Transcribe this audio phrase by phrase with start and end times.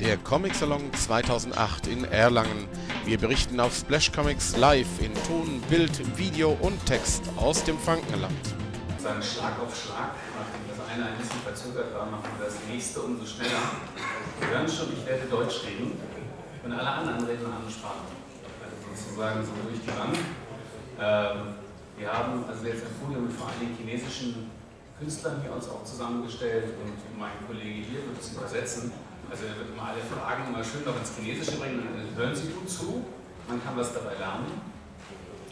[0.00, 2.68] der Comic Salon 2008 in Erlangen.
[3.04, 8.32] Wir berichten auf Splash Comics live in Ton, Bild, Video und Text aus dem Frankenland.
[8.98, 13.00] Sagen Schlag auf Schlag, nachdem das eine ein bisschen verzögert war, machen wir das nächste
[13.00, 13.74] umso schneller.
[14.38, 15.98] Wir hören schon, ich werde Deutsch reden
[16.64, 18.06] und alle anderen reden eine andere Sprache.
[18.62, 20.14] Also sozusagen so durch die Bank.
[21.00, 21.54] Ähm,
[21.98, 24.50] wir haben also jetzt ein Podium mit vor allem chinesischen
[25.00, 28.92] Künstlern hier uns auch zusammengestellt und mein Kollege hier wird es übersetzen.
[29.30, 32.48] Also er wird immer alle Fragen immer schön noch ins Chinesische bringen und hören Sie
[32.48, 33.04] gut zu,
[33.46, 34.60] man kann was dabei lernen.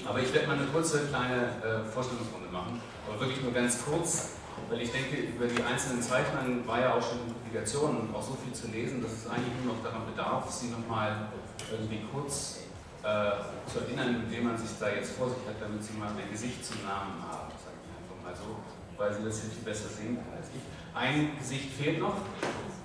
[0.08, 4.38] Aber ich werde mal eine kurze kleine äh, Vorstellungsrunde machen, aber wirklich nur ganz kurz,
[4.70, 8.38] weil ich denke, über die einzelnen Zeichnungen war ja auch schon in Publikationen auch so
[8.40, 11.28] viel zu lesen, dass es eigentlich nur noch daran bedarf, sie nochmal
[11.70, 12.64] irgendwie kurz
[13.02, 16.08] äh, zu erinnern, mit wem man sich da jetzt vor sich hat, damit sie mal
[16.08, 18.56] ein Gesicht zum Namen haben, sage ich einfach mal so
[18.98, 20.62] weil sie das viel besser sehen kann als ich.
[20.94, 22.16] Ein Gesicht fehlt noch.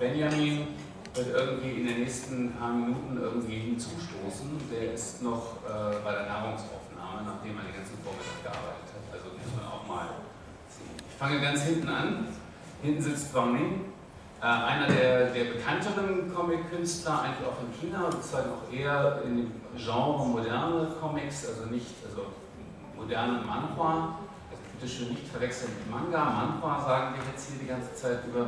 [0.01, 0.65] Benjamin
[1.13, 4.49] wird irgendwie in den nächsten paar Minuten irgendwie hinzustoßen.
[4.71, 9.13] Der ist noch äh, bei der Nahrungsaufnahme, nachdem er den ganzen Vormittag gearbeitet hat.
[9.13, 10.09] Also muss man auch mal
[10.67, 10.98] sehen.
[11.07, 12.27] Ich fange ganz hinten an.
[12.81, 13.93] Hinten sitzt Browning,
[14.41, 19.51] äh, einer der, der bekannteren Comic-Künstler, eigentlich auch in China, sozusagen auch eher in dem
[19.77, 22.26] Genre moderne Comics, also nicht also
[22.98, 24.17] moderne Manhua,
[24.49, 26.26] bitte schön nicht verwechseln mit Manga.
[26.26, 28.48] Manhwa sagen wir jetzt hier die ganze Zeit über.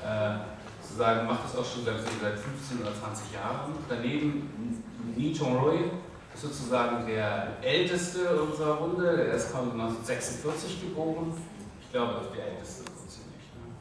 [0.00, 0.53] Äh,
[0.94, 3.74] sozusagen macht das auch schon seit, seit 15 oder 20 Jahren.
[3.88, 4.84] Daneben
[5.16, 5.90] Ni Chong-roi
[6.32, 9.16] ist sozusagen der älteste unserer Runde.
[9.16, 11.34] Der ist 1946 geboren.
[11.80, 13.46] Ich glaube, das ist der älteste so ziemlich.
[13.58, 13.74] Ne?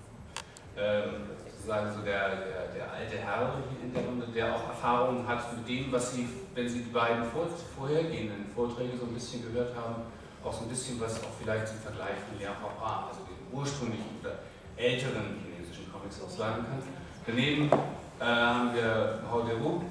[0.76, 5.28] Ähm, sozusagen so der, der, der, alte Herr hier in der Runde, der auch Erfahrungen
[5.28, 7.46] hat mit dem, was Sie, wenn Sie die beiden vor,
[7.78, 10.02] vorhergehenden Vorträge so ein bisschen gehört haben,
[10.44, 14.40] auch so ein bisschen was auch vielleicht zum Vergleich von Liang also den ursprünglichen oder
[14.76, 16.82] älteren chinesischen Comics auch sagen kann.
[17.26, 17.72] Daneben
[18.20, 19.82] äh, haben wir Hao Deru,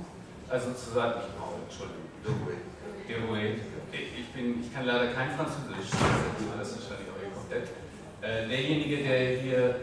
[0.51, 2.05] also sozusagen, nicht Hao, Entschuldigung,
[3.09, 3.61] Derouet.
[3.91, 5.91] Ich, bin, ich kann leider kein Französisch,
[6.59, 7.69] das ist wahrscheinlich auch hier komplett.
[8.21, 9.77] Äh, derjenige, der hier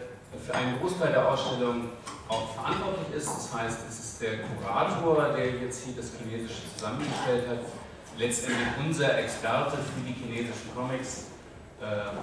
[0.45, 1.89] für einen Großteil der Ausstellung
[2.27, 7.47] auch verantwortlich ist, das heißt, es ist der Kurator, der jetzt hier das Chinesische zusammengestellt
[7.49, 7.59] hat,
[8.17, 11.25] letztendlich unser Experte für die chinesischen Comics.
[11.81, 12.13] Äh,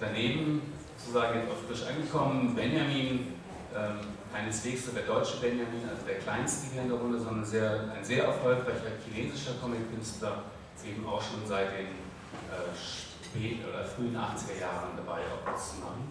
[0.00, 0.62] daneben
[0.96, 3.34] sozusagen jetzt auch frisch angekommen, Benjamin,
[3.76, 7.92] ähm, keineswegs so der deutsche Benjamin, also der kleinste hier in der Runde, sondern sehr,
[7.94, 10.44] ein sehr erfolgreicher chinesischer Comic-Künstler,
[10.86, 15.80] eben auch schon seit den äh, spät- oder frühen 80er Jahren dabei, auch was zu
[15.80, 16.08] machen.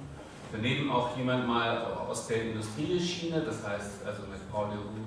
[0.52, 5.06] Daneben auch jemand mal aus der Industrieschiene, das heißt also mit Paul Leroux,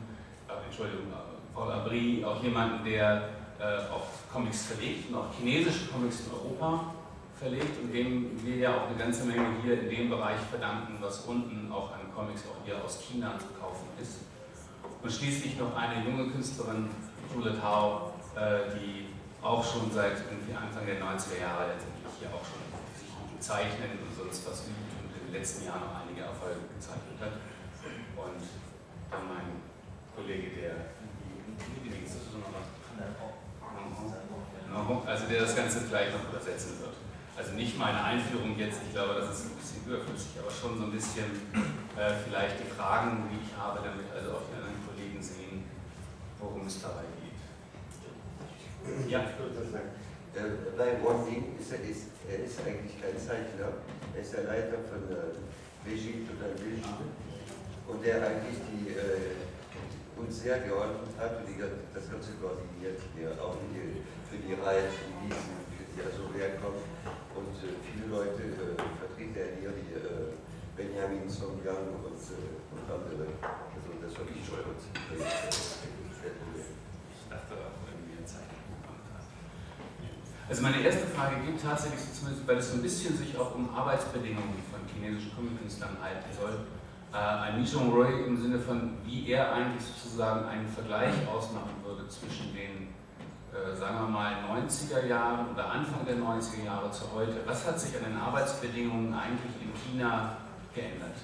[0.49, 5.87] äh, Entschuldigung, äh, Paul Abri, auch jemanden, der äh, auch Comics verlegt und auch chinesische
[5.87, 6.95] Comics in Europa
[7.43, 11.27] verlegt und dem wir ja auch eine ganze Menge hier in dem Bereich verdanken, was
[11.27, 14.31] unten auch an Comics auch hier aus China zu kaufen ist.
[15.03, 16.89] Und schließlich noch eine junge Künstlerin,
[17.35, 19.11] Jule Tao, äh, die
[19.43, 22.63] auch schon seit irgendwie Anfang der 90er Jahre letztendlich hier auch schon
[22.95, 23.11] sich
[23.43, 27.35] zeichnen und sonst was übt und in den letzten Jahren noch einige Erfolge gezeichnet hat.
[28.15, 28.43] Und
[29.11, 29.59] dann mein
[30.15, 30.93] Kollege, der
[35.13, 36.95] also der das Ganze gleich noch übersetzen wird.
[37.37, 40.85] Also nicht meine Einführung jetzt, ich glaube, das ist ein bisschen überflüssig, aber schon so
[40.85, 41.25] ein bisschen
[41.97, 45.65] äh, vielleicht die Fragen, die ich habe, damit also auch die anderen Kollegen sehen,
[46.39, 47.33] worum es dabei geht.
[49.09, 49.97] Ja, ich würde sagen.
[50.37, 53.81] Äh, bei Wanding ist er, ist, er ist eigentlich kein Zeichner,
[54.13, 55.33] er ist der Leiter von äh,
[55.85, 56.85] Beijing oder Beijing
[57.89, 59.37] und der eigentlich die, äh,
[60.17, 64.89] uns sehr geholfen hat und die, das Ganze koordiniert, hier auch die für die Reihe,
[65.21, 66.81] Wiesen, für die also herkommen.
[67.35, 70.37] Und äh, viele Leute äh, vertreten ja hier, wie äh,
[70.77, 73.25] Benjamin Song Yang und, und andere.
[73.41, 74.93] Also das ich schon und Ich
[77.29, 78.53] dachte auch irgendwie eine Zeit.
[80.49, 83.75] Also meine erste Frage geht tatsächlich zumindest, weil es so ein bisschen sich auch um
[83.75, 86.67] Arbeitsbedingungen von chinesischen Comic-Künstlern halten soll.
[87.13, 92.09] Äh, ein Nishong Roy im Sinne von, wie er eigentlich sozusagen einen Vergleich ausmachen würde
[92.09, 92.92] zwischen den
[93.80, 97.96] sagen wir mal, 90er Jahren oder Anfang der 90er Jahre zu heute, was hat sich
[97.98, 100.38] an den Arbeitsbedingungen eigentlich in China
[100.74, 101.18] geändert?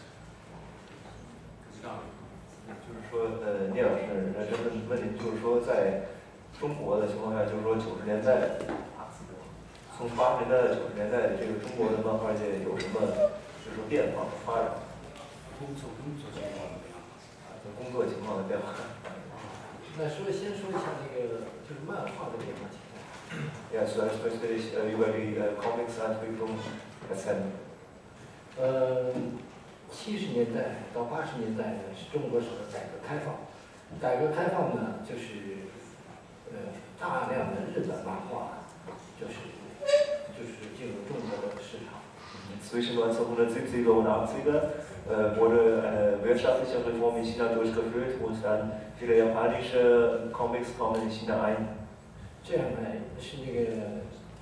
[1.83, 6.07] 就是说，呃，聂老师，那这个问题就是说，在
[6.59, 8.55] 中国的情况下，就是说九十年代，
[9.97, 13.03] 从八十年代到九十年代，这个中国的漫画界有什么
[13.61, 14.79] 就是说变化发展？
[15.59, 17.03] 工作工作情况的变化，
[17.51, 18.71] 啊，就工作情况的变化。
[19.98, 22.94] 那说先说一下那个就是漫画的变化情况。
[23.30, 23.82] Äh,
[24.94, 25.52] über die äh,
[27.10, 27.50] erzählen.
[28.56, 29.12] 呃，
[29.90, 33.34] 七十年代到八十年代呢，是中国的改革开放，
[34.00, 35.66] 改革开放呢，就是
[36.52, 38.64] 呃大量的日本漫画，
[39.20, 39.34] 就是
[40.38, 41.97] 就是进入中国的市场。
[42.67, 44.61] Zwischen 1970er und 80er
[45.09, 51.09] äh, wurde eine wirtschaftliche Reform in China durchgeführt und dann viele japanische Comics kommen in
[51.11, 51.67] China ein.
[52.43, 52.87] 这样呢，
[53.19, 53.71] 是那个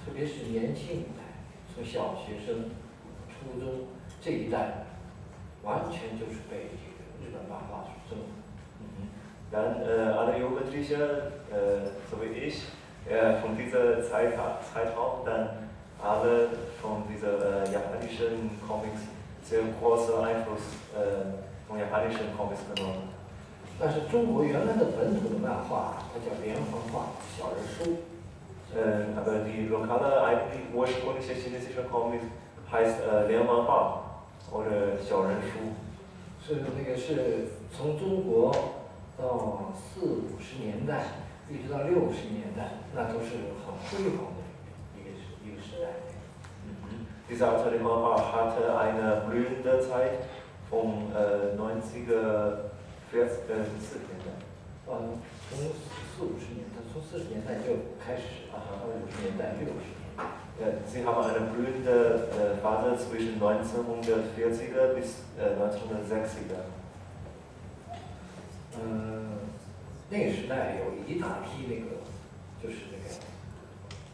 [0.03, 1.21] 特别是年轻一代，
[1.73, 2.71] 从小学生、
[3.29, 3.87] 初中
[4.19, 4.85] 这一代，
[5.63, 8.25] 完全就是被这个日本漫画所征服。
[9.51, 10.95] Dann äh, alle Jugendliche,
[11.51, 12.63] äh, so wie ich,
[13.09, 14.33] äh, von dieser Zeit,
[14.73, 15.64] Zeitraum, dann
[16.06, 16.48] alle
[16.80, 19.02] von dieser äh, japanischen Comics
[19.42, 20.62] sehr großer Einfluss
[20.94, 21.34] äh,
[21.68, 23.10] von japanischen Comics genommen.
[23.78, 27.98] 但是中国原来的本土的漫画，它叫连环画、小人书
[28.74, 32.24] ，Äh, aber die lokale, eigentlich ursprüngliche chinesische Comics
[32.72, 34.00] heißt äh, Lehrmanhua
[34.50, 35.74] oder Xiaorenshu.
[36.40, 38.54] 是那个是从中国
[39.18, 41.02] 到四五十年代，
[41.50, 44.35] 一直到六十年代，那都是很辉煌。
[47.29, 50.19] Diese Art Lehrmanhua hatte eine blühende Zeit
[50.69, 52.71] vom äh, 90er,
[53.11, 54.41] 40, äh, 40er Jahre.
[54.87, 54.97] 呃，
[55.49, 55.57] 从
[56.17, 60.23] 四五十年代，从四十年代就开始，啊，到五十年代、六十年代。
[60.59, 66.59] Ja, sie haben eine blühende äh, Phase zwischen 1940er bis äh, 1960er.
[68.77, 69.47] 嗯，
[70.09, 72.03] 那个时代有一大批那个，
[72.61, 73.09] 就是那个，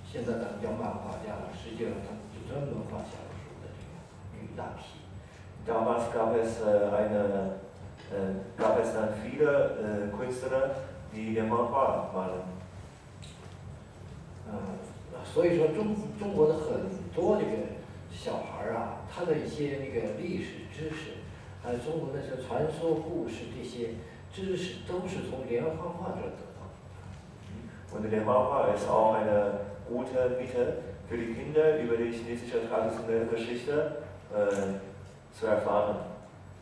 [0.10, 2.16] 现在咱们叫漫画家了，实际上他
[2.52, 3.96] 们就专门画小人书的这个
[4.36, 5.00] 有一大批。
[5.66, 7.60] Damals gab es, äh, eine,
[8.10, 10.76] äh, gab es dann viele äh, Künstler,
[11.14, 12.44] die den Manhua malen.
[14.50, 14.54] 嗯，
[15.26, 17.52] 所以说中中国的很多这个
[18.10, 21.18] 小孩儿啊，他的一些那个历史知识，
[21.62, 23.96] 还有中国的这传说故事这些
[24.32, 26.78] 知识，都是从连环画这儿得到的。
[27.94, 29.60] Und der Manhua ist auch eine
[29.90, 30.78] gute Mitte
[31.13, 33.97] für die Kinder über die chinesische traditionelle Geschichte
[34.33, 34.81] äh,
[35.39, 35.97] zu erfahren.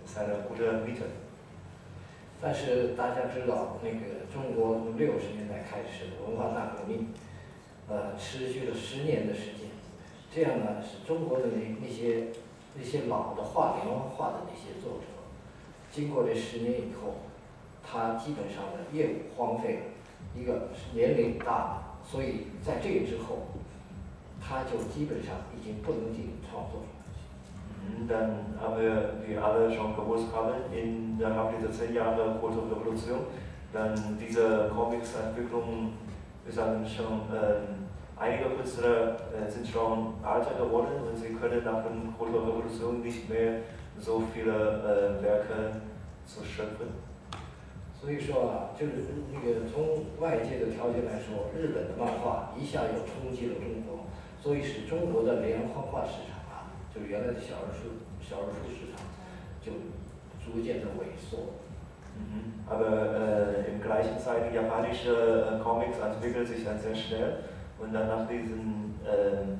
[0.02, 1.04] Das ist eine gute Mitte.
[2.42, 7.10] 但是大家知道，那个中国从六十年代开始文化大革命，
[7.88, 9.68] 呃，持续了十年的时间，
[10.34, 12.28] 这样呢，使中国的那那些
[12.74, 15.06] 那些老的画连环画的那些作者，
[15.92, 17.20] 经过这十年以后，
[17.88, 19.82] 他基本上的业务荒废了，
[20.34, 23.46] 一个是年龄大了，所以在这个之后，
[24.41, 26.87] 他就基本上已经不能进行创作了。
[27.85, 33.27] Mhm, Dann haben wir, wie alle schon gewusst haben, innerhalb dieser zehn Jahre Kulturrevolution,
[33.71, 35.93] dann diese Comics-Entwicklung,
[36.45, 37.85] wir sagen schon, ähm,
[38.17, 43.59] einige Künstler äh, sind schon älter geworden und sie können nach der Kulturrevolution nicht mehr
[43.99, 45.81] so viele äh, Werke
[46.25, 46.87] zu schöpfen.
[47.99, 48.93] 所以说啊，就是
[49.33, 53.98] 那个从外界的条件来说，日本的漫画一下又冲击了中国，
[54.41, 59.01] 所以使中国的连环画市场啊，就原来的小人书小人书市场
[59.61, 59.71] 就
[60.43, 61.53] 逐渐的萎缩。
[62.15, 62.63] Mhm.
[62.69, 67.43] Aber äh, im gleichen Zeit, japanische äh, Comics entwickeln sich dann sehr schnell
[67.77, 69.57] und dann nach diesen, äh,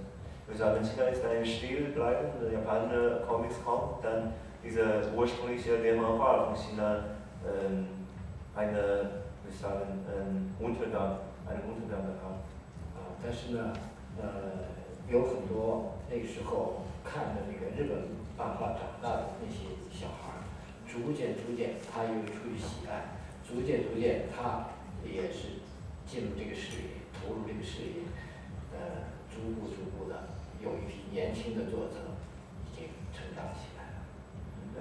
[0.48, 4.34] wir sagen, China ist ein Stil bleiben, äh, japanische Comics kommt, dann
[4.64, 7.04] diese ursprüngliche Lehrmanhua von China
[7.46, 7.88] ähm,
[8.56, 8.74] eine,
[9.44, 12.46] wir sagen, ähm, Untergang, einen Untergang gehabt.
[12.96, 13.74] 啊，但是呢，
[14.19, 14.75] 呃，
[15.09, 20.43] 有很多那个时候看的那个日本漫画长大的那些小孩儿，
[20.87, 24.71] 逐渐逐渐他又出于喜爱，逐渐逐渐他
[25.05, 25.62] 也是
[26.07, 28.02] 进入这个事业，投入这个事业。
[28.73, 30.31] 呃，逐步逐步的
[30.62, 32.17] 有一批年轻的作者
[32.64, 33.99] 已经成长起来了。
[34.79, 34.81] 呃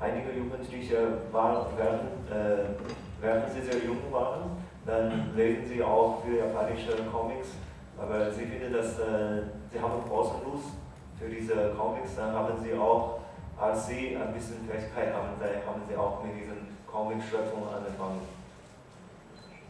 [0.00, 0.90] ，I think you can do this
[1.32, 2.74] one one，呃
[3.22, 3.68] ，let me do this
[4.10, 7.54] one，let me do this all，you are a very sure comics。
[7.97, 10.75] aber sie finden, dass äh, sie haben große Lust
[11.19, 13.19] für diese Comics, dann haben sie auch,
[13.57, 18.21] als sie ein bisschen Fähigkeit haben, dann haben sie auch mit diesen Comic-Schöpfungen angefangen.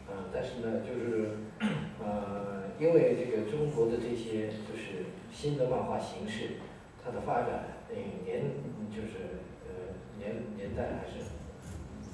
[0.08, 1.38] 呃，但是呢，就是
[2.04, 6.60] 呃，因为这个中国的这些就是新的漫画形式，
[7.04, 8.52] 它的发展那个年
[8.92, 11.24] 就是呃年年代还是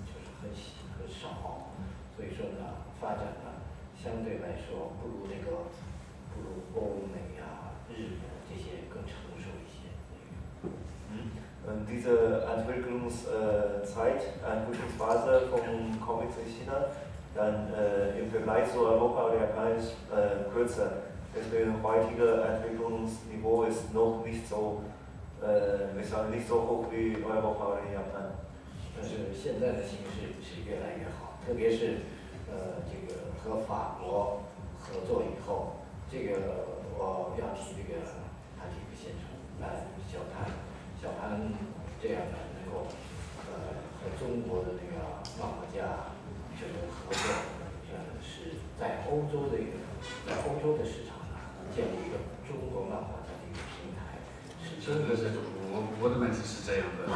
[0.05, 1.73] 就是很小很少，
[2.15, 3.65] 所以说呢，发展呢
[3.97, 5.65] 相对来说不如那个
[6.33, 9.89] 不如欧美啊、日本这些更成熟一些。
[11.67, 15.59] Und diese Entwicklungszeit, Entwicklungsphase von
[15.99, 16.85] Comics in China,
[17.35, 20.91] dann äh, im Vergleich zu Europa oder Japan ist äh, kürzer.
[21.35, 24.81] Deswegen heutige Entwicklungsniveau ist noch nicht so,
[25.41, 28.31] äh, wir sagen nicht so hoch wie Europa oder Japan.
[28.99, 31.97] 但是现在的形势是越来越好，特别是
[32.49, 34.41] 呃这个和法国
[34.79, 35.75] 合作以后，
[36.12, 38.04] 这个我要提这个
[38.60, 39.32] 他这个先生
[39.64, 40.44] 来小潘，
[41.00, 41.40] 小潘
[41.96, 42.92] 这样的能够
[43.48, 46.12] 呃和中国的这个漫画家
[46.60, 47.24] 这个合作，
[47.96, 49.80] 呃是在欧洲的一个
[50.28, 51.40] 在欧洲的市场上
[51.72, 54.20] 建立一个中国漫画家的一个平台，
[54.60, 55.32] 是真的是
[55.72, 57.08] 我我的问题是这样的，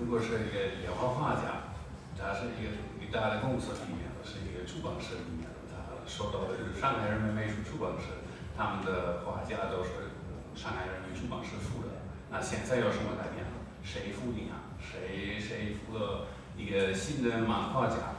[0.00, 1.76] 如果是一个原画画家，
[2.16, 8.17] 他是一个与大的公司里面的，是一个出版社里面，他收到的是上海人民美术出版社，
[8.58, 10.10] 他们的画家都是
[10.56, 12.02] 上海人民出版社付的。
[12.28, 13.52] 那现在有什么改变了？
[13.84, 14.74] 谁付的呀？
[14.82, 18.18] 谁谁付了一个新的漫画家？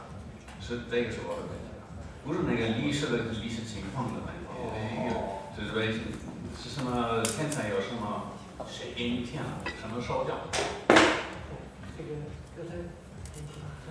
[0.61, 1.67] 是这个时候的问题，
[2.23, 5.13] 不是那个历史的历史情况的问题，
[5.57, 8.31] 就是为是什么现在有什么？
[8.65, 9.49] 谁给你钱了？
[9.81, 10.37] 什么收掉？
[11.97, 12.15] 这个
[12.55, 12.75] 刚才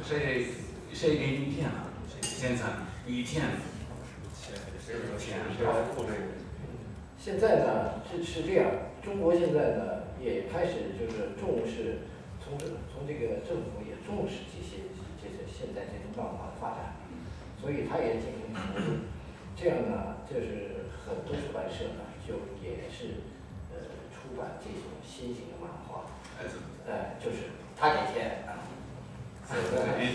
[0.03, 0.47] 谁
[0.95, 1.91] 谁给你钱了？
[2.23, 2.65] 现在
[3.07, 3.45] 一天？
[7.19, 8.71] 现在呢是是这样，
[9.05, 12.09] 中国现在呢也开始就是重视，
[12.41, 14.89] 从这从这个政府也重视这些
[15.21, 16.97] 这些现在这种漫画的发展，
[17.61, 19.05] 所以他也进行投入。
[19.55, 23.21] 这样呢，就是很多出版社呢就也是
[23.71, 26.07] 呃出版这种新型的漫画
[26.87, 28.65] 呃就是他给钱啊。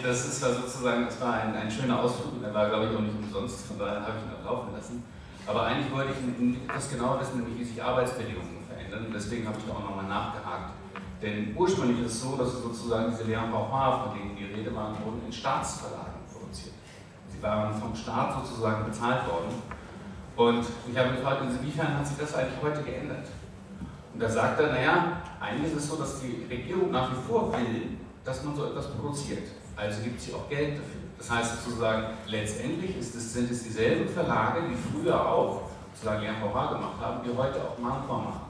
[0.04, 3.02] Das ist ja sozusagen, das war ein, ein schöner Ausflug, der war glaube ich auch
[3.02, 5.04] nicht umsonst, von daher habe ich ihn auch laufen lassen.
[5.46, 9.58] Aber eigentlich wollte ich das genau wissen, nämlich wie sich Arbeitsbedingungen verändern und deswegen habe
[9.58, 10.74] ich da auch nochmal nachgehakt.
[11.22, 14.90] Denn ursprünglich ist es so, dass sozusagen diese Lehren Bauhaar, von denen die Rede war,
[15.04, 16.76] wurden in Staatsverlagen produziert.
[17.30, 19.56] Sie waren vom Staat sozusagen bezahlt worden.
[20.36, 23.28] Und ich habe gefragt, inwiefern hat sich das eigentlich heute geändert?
[24.14, 27.52] Und da sagt er, naja, eigentlich ist es so, dass die Regierung nach wie vor
[27.54, 29.44] will, dass man so etwas produziert.
[29.76, 31.02] Also gibt sie auch Geld dafür.
[31.18, 35.62] Das heißt sozusagen, letztendlich es, sind es dieselben Verlage, die früher auch
[35.94, 38.42] sozusagen Lernbauer gemacht haben, die heute auch Manchmal machen.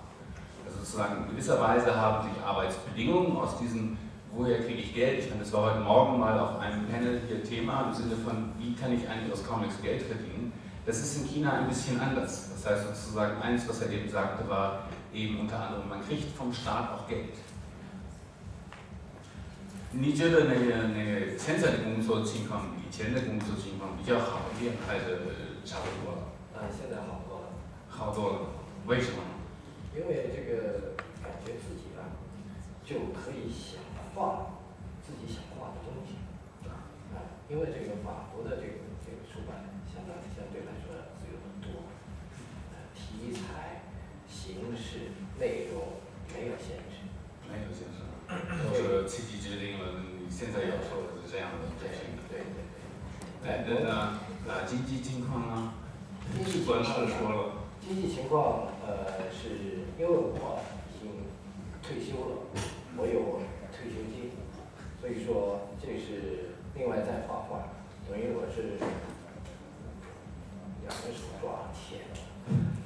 [0.65, 3.97] Also sozusagen in gewisser Weise haben sich Arbeitsbedingungen aus diesem,
[4.31, 5.19] woher kriege ich Geld?
[5.19, 8.51] Ich meine, das war heute Morgen mal auf einem Panel hier Thema im Sinne von,
[8.57, 10.51] wie kann ich eigentlich aus Comics Geld verdienen?
[10.85, 12.49] Das ist in China ein bisschen anders.
[12.53, 16.51] Das heißt sozusagen, eins, was er eben sagte, war eben unter anderem, man kriegt vom
[16.51, 17.35] Staat auch Geld.
[19.95, 25.21] 你觉得那个那个现在的工作情况比以前的工作情况比较好一点，还是
[25.63, 26.33] 差不多了？
[26.57, 27.53] 啊，现在好多了。
[27.87, 28.39] 好多了，
[28.87, 29.21] 为什么？
[29.95, 32.09] 因为这个感觉自己啊，
[32.83, 33.85] 就可以想
[34.15, 34.57] 画
[35.05, 36.17] 自己想画的东西，
[36.65, 38.73] 啊，因为这个法国的这个
[39.05, 40.89] 这个出版相当相对来说
[41.21, 41.85] 自由很多，
[42.73, 43.85] 呃，题材、
[44.27, 46.01] 形式、内容
[46.33, 47.02] 没有限制。
[47.53, 48.01] 没有限制，
[48.65, 50.01] 都是自己决定了。
[50.01, 51.85] 你现在要说的是这样的东西。
[52.27, 52.65] 对对对。
[53.45, 54.19] 哎，那呢？
[54.49, 55.73] 啊，经济情况呢？
[56.33, 57.61] 经济官是说了。
[57.85, 61.11] 经济情况，呃，是因为我已经
[61.83, 62.35] 退休了，
[62.97, 63.41] 我有
[63.71, 64.31] 退休金，
[64.99, 67.69] 所以说这是另外再画画，
[68.09, 68.79] 等于我是
[70.81, 72.07] 两个手抓钱。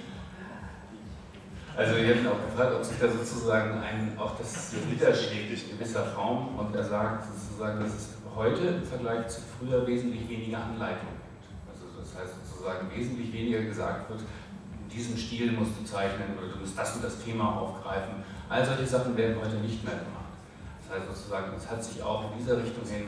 [1.75, 6.03] Also wir haben auch gefragt, ob sich da sozusagen ein, auch das niederschlägt in gewisser
[6.03, 11.07] Form und er sagt sozusagen, dass es heute im Vergleich zu früher wesentlich weniger Anleitung
[11.15, 11.47] gibt.
[11.71, 16.51] Also das heißt sozusagen wesentlich weniger gesagt wird, in diesem Stil musst du zeichnen oder
[16.51, 18.15] du musst das und das Thema aufgreifen.
[18.49, 20.35] All solche Sachen werden heute nicht mehr gemacht.
[20.83, 23.07] Das heißt sozusagen, es hat sich auch in dieser Richtung hin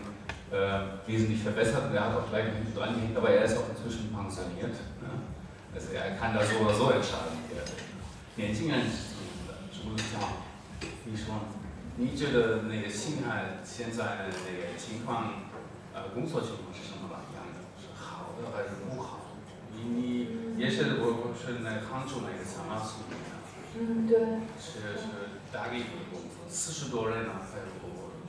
[0.56, 3.68] äh, wesentlich verbessert und er hat auch gleich hinten dran gehängt, aber er ist auch
[3.76, 4.72] inzwischen pensioniert.
[5.04, 5.12] Ne?
[5.76, 7.44] Also er kann da so oder so entscheiden.
[8.36, 8.82] 年轻人
[9.72, 10.20] 主讲，
[11.06, 11.36] 你说，
[11.98, 15.34] 你觉得那个青海现在那个情况，
[15.94, 17.62] 呃，工作情况是什么样的？
[17.78, 19.38] 是好的还是不好？
[19.76, 23.16] 你你也是我我是那杭州那个萨马苏的，
[23.78, 24.20] 嗯，对。
[24.58, 25.06] 是是
[25.52, 27.68] 大概一个工作，四十多人呢，还是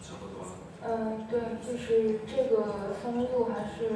[0.02, 0.44] 差不多？
[0.86, 3.88] 嗯，对，就是这个三分路还是。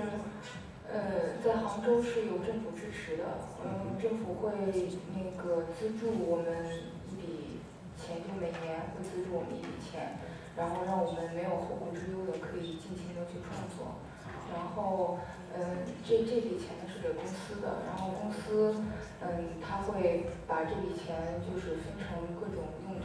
[0.90, 3.24] 呃，在杭州是有政府支持的，
[3.62, 4.50] 嗯，政府会
[5.14, 6.64] 那个资助我们
[7.10, 7.60] 一笔
[7.96, 10.16] 钱，就每年会资助我们一笔钱，
[10.56, 14.00] 然后让我们没有后顾之忧的可以尽情的去创作。
[14.48, 15.18] 然后，
[15.52, 18.80] 嗯，这这笔钱呢是给公司的，然后公司，
[19.20, 23.04] 嗯，他会把这笔钱就是分成各种用途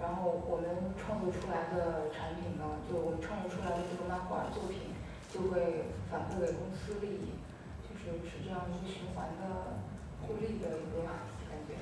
[0.00, 4.96] 然后我们创作出来的产品呢，就我们创作出来的这个漫画作品，
[5.28, 7.36] 就会反馈给公司利益，
[7.84, 9.84] 就是是这样一个循环的
[10.22, 11.04] 互利的一个
[11.48, 11.76] 感觉。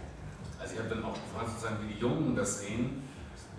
[0.61, 3.05] Also ich habe dann auch gefragt, sozusagen, wie die Jungen das sehen.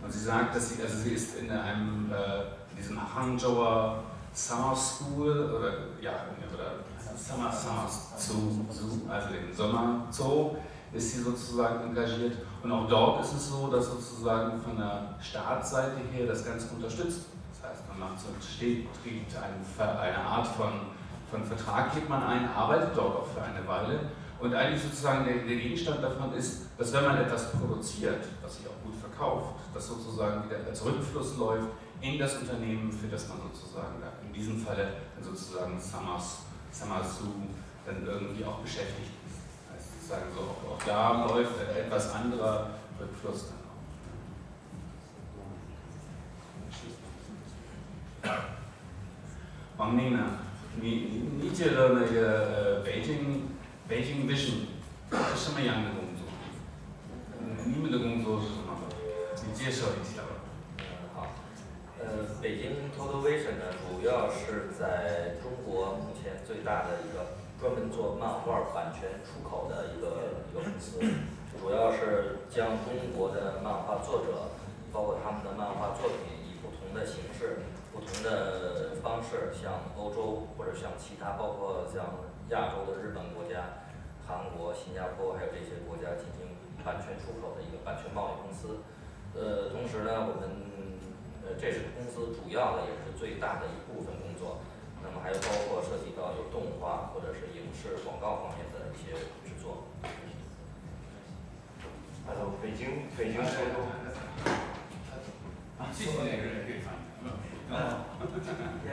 [0.03, 4.75] Und sie sagt, dass sie, also sie ist in einem, äh, in diesem Hangzhouer Summer
[4.75, 6.11] School oder ja,
[6.53, 6.83] oder
[7.17, 7.87] Summer Summer
[8.17, 10.57] Zoo, Zoo, also im Sommerzoo
[10.93, 12.37] ist sie sozusagen engagiert.
[12.64, 17.26] Und auch dort ist es so, dass sozusagen von der Staatsseite her das Ganze unterstützt.
[17.52, 20.72] Das heißt, man macht so steht, eine, eine Art von,
[21.30, 24.00] von Vertrag, geht man ein, arbeitet dort auch für eine Weile.
[24.40, 28.66] Und eigentlich sozusagen der, der Gegenstand davon ist, dass wenn man etwas produziert, was sich
[28.66, 31.68] auch gut verkauft, das sozusagen wieder als Rückfluss läuft
[32.00, 36.38] in das Unternehmen, für das man sozusagen da in diesem Falle dann sozusagen Summers,
[36.72, 37.28] Summersu
[37.84, 39.43] dann irgendwie auch beschäftigt ist
[40.03, 43.63] Also sozusagen so auch, auch da läuft ein etwas anderer Rückfluss dann auch.
[49.77, 50.19] 王宁呢？
[50.81, 53.47] 你你觉得那个呃北京
[53.87, 54.65] 北京 Vision
[55.09, 56.27] 是什么样的工作？
[57.65, 58.77] 你们的工作是什么？
[59.47, 60.31] 你介绍一下吧。
[61.97, 71.00] 呃，北京 Total Vision 呢，主要是在中国目前最大的一个 专门做漫画版权出口的一个一个公司，
[71.56, 74.52] 主要是将中国的漫画作者，
[74.92, 82.04] 包括他们的漫画作品，以不同的形式、不同的方式，向欧洲或者向其他，包括像
[82.52, 83.88] 亚洲的日本国家、
[84.28, 86.44] 韩国、新加坡，还有这些国家进行
[86.84, 88.84] 版权出口的一个版权贸易公司。
[89.32, 90.52] 呃，同时呢，我们
[91.40, 94.60] 呃，这是公司主要的也是最大的一部分工作，
[95.03, 99.13] 那么还有包括涉及到有动画或者是影视广告方面的一些
[99.43, 99.85] 制作。
[102.27, 103.89] Also 北京北京首都。
[105.91, 106.99] 谢谢那个人可以翻译。
[107.69, 108.05] Ja,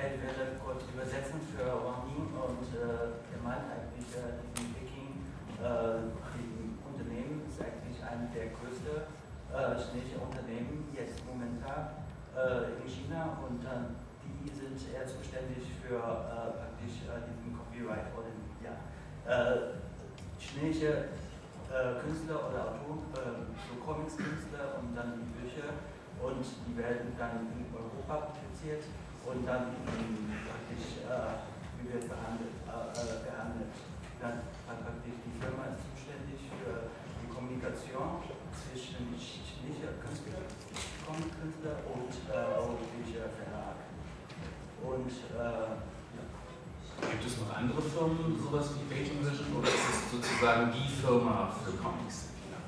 [0.05, 5.25] ich werde kurz übersetzen für Wang Ying und äh, er meint eigentlich, äh, in Peking,
[5.65, 9.09] äh, die Unternehmen ist eigentlich ein der größten
[9.49, 12.05] äh, chinesische Unternehmen jetzt momentan
[12.37, 13.97] äh, in China und äh,
[14.42, 18.34] die sind eher zuständig für äh, praktisch äh, diesen Copyright oder
[18.66, 18.74] ja,
[19.30, 19.78] äh,
[20.38, 21.14] chinesische
[21.70, 25.78] äh, Künstler oder Autoren, so Comics-Künstler und dann die Bücher
[26.22, 28.84] und die werden dann in Europa publiziert
[29.26, 33.74] und dann in, praktisch wie wird behandelt, gehandelt.
[34.22, 38.22] Dann praktisch die Firma ist zuständig für die Kommunikation
[38.54, 40.46] zwischen chinesischer Künstler
[41.42, 43.81] Künstler und äh, europäischer Verlag.
[44.84, 45.92] Und äh.
[47.02, 51.50] Gibt es noch andere Firmen, sowas wie Beijing Vision, oder ist es sozusagen die Firma
[51.66, 52.60] für Comics in China?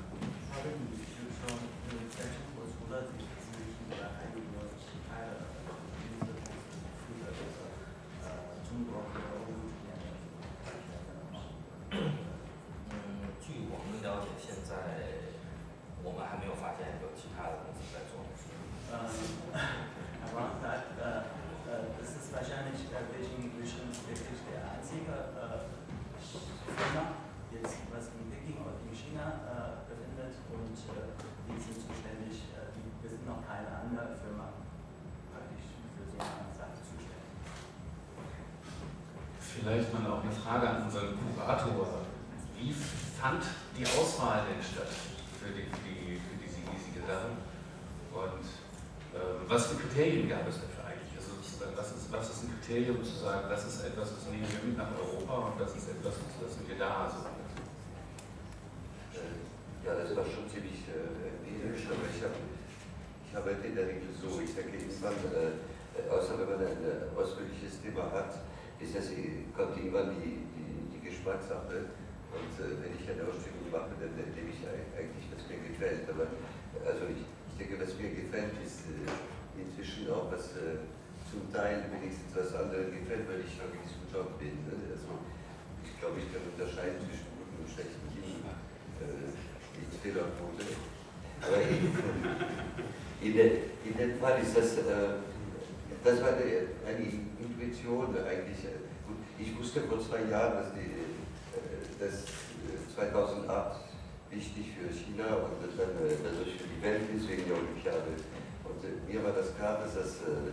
[20.34, 21.30] Around that, uh,
[21.70, 25.62] uh, das ist wahrscheinlich äh, Beijing Vision wirklich der einzige äh,
[26.74, 27.22] Firma,
[27.54, 31.14] jetzt was in Peking oder in China äh, befindet und äh,
[31.46, 34.58] die sind zuständig, äh, die wissen noch keine andere Firma
[35.30, 37.30] praktisch für so eine Sache zuständig.
[39.38, 42.10] Vielleicht mal auch eine Frage an unseren Kurator.
[42.58, 43.44] Wie fand
[43.78, 44.90] die Auswahl denn statt
[45.38, 47.38] für, die, für, die, für diese riesige Sache?
[48.10, 48.46] Und
[49.14, 51.14] äh, was für Kriterien gab es dafür eigentlich?
[51.14, 51.38] Also
[51.76, 54.76] was ist, was ist ein Kriterium zu sagen, das ist etwas, das nehmen wir mit
[54.78, 57.22] nach Europa und das ist etwas, das sind wir da so
[59.86, 62.34] Ja, das war schon ziemlich äh, ähnlich, aber ich habe
[63.34, 65.58] halt in der Regel so, ich denke irgendwann, äh,
[66.10, 68.38] außer wenn man ein äh, ausführliches Thema hat,
[68.78, 69.10] ist das,
[69.56, 71.90] kommt irgendwann die, die, die Geschmackssache
[72.30, 76.30] und äh, wenn ich eine Ausstellung mache, dann nehme ich eigentlich, was mir gefällt, aber
[76.86, 79.10] also ich, ich denke, was mir gefällt, ist äh,
[79.58, 80.82] inzwischen auch, was äh,
[81.30, 84.54] zum Teil wenigstens was anderen gefällt, weil ich in diesem Job bin.
[84.66, 84.74] Ne?
[84.94, 85.10] Also
[85.82, 88.42] ich glaube, ich kann unterscheiden zwischen guten und schlechten Dingen.
[89.02, 89.34] Äh,
[89.74, 90.64] die Fehlerquote.
[91.42, 91.58] Aber
[93.24, 93.46] in, der,
[93.84, 95.24] in dem Fall ist das, äh,
[96.04, 97.04] das war eine, eine
[97.40, 98.60] Intuition eigentlich.
[98.68, 102.28] Äh, gut, ich wusste vor zwei Jahren, dass, die, äh, dass
[102.94, 103.80] 2008
[104.30, 108.12] wichtig für China und dann dadurch für die Welt ist wegen der Olympiade.
[108.64, 110.52] Und äh, mir war das klar, dass, das, äh,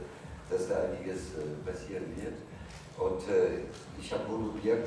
[0.49, 2.39] dass da einiges äh, passieren wird.
[2.97, 3.23] Und
[3.99, 4.86] ich habe Bodo Birk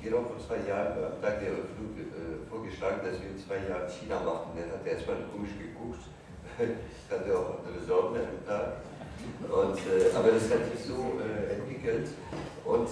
[0.00, 1.98] genau vor zwei Jahren am Tag der Eröffnung
[2.48, 4.54] vorgeschlagen, dass wir in zwei Jahren China machen.
[4.54, 5.98] Er hat erstmal komisch geguckt,
[6.58, 8.80] hatte auch andere Sorgen an dem Tag.
[9.42, 9.78] Und,
[10.14, 12.08] aber das hat sich so entwickelt.
[12.64, 12.88] Und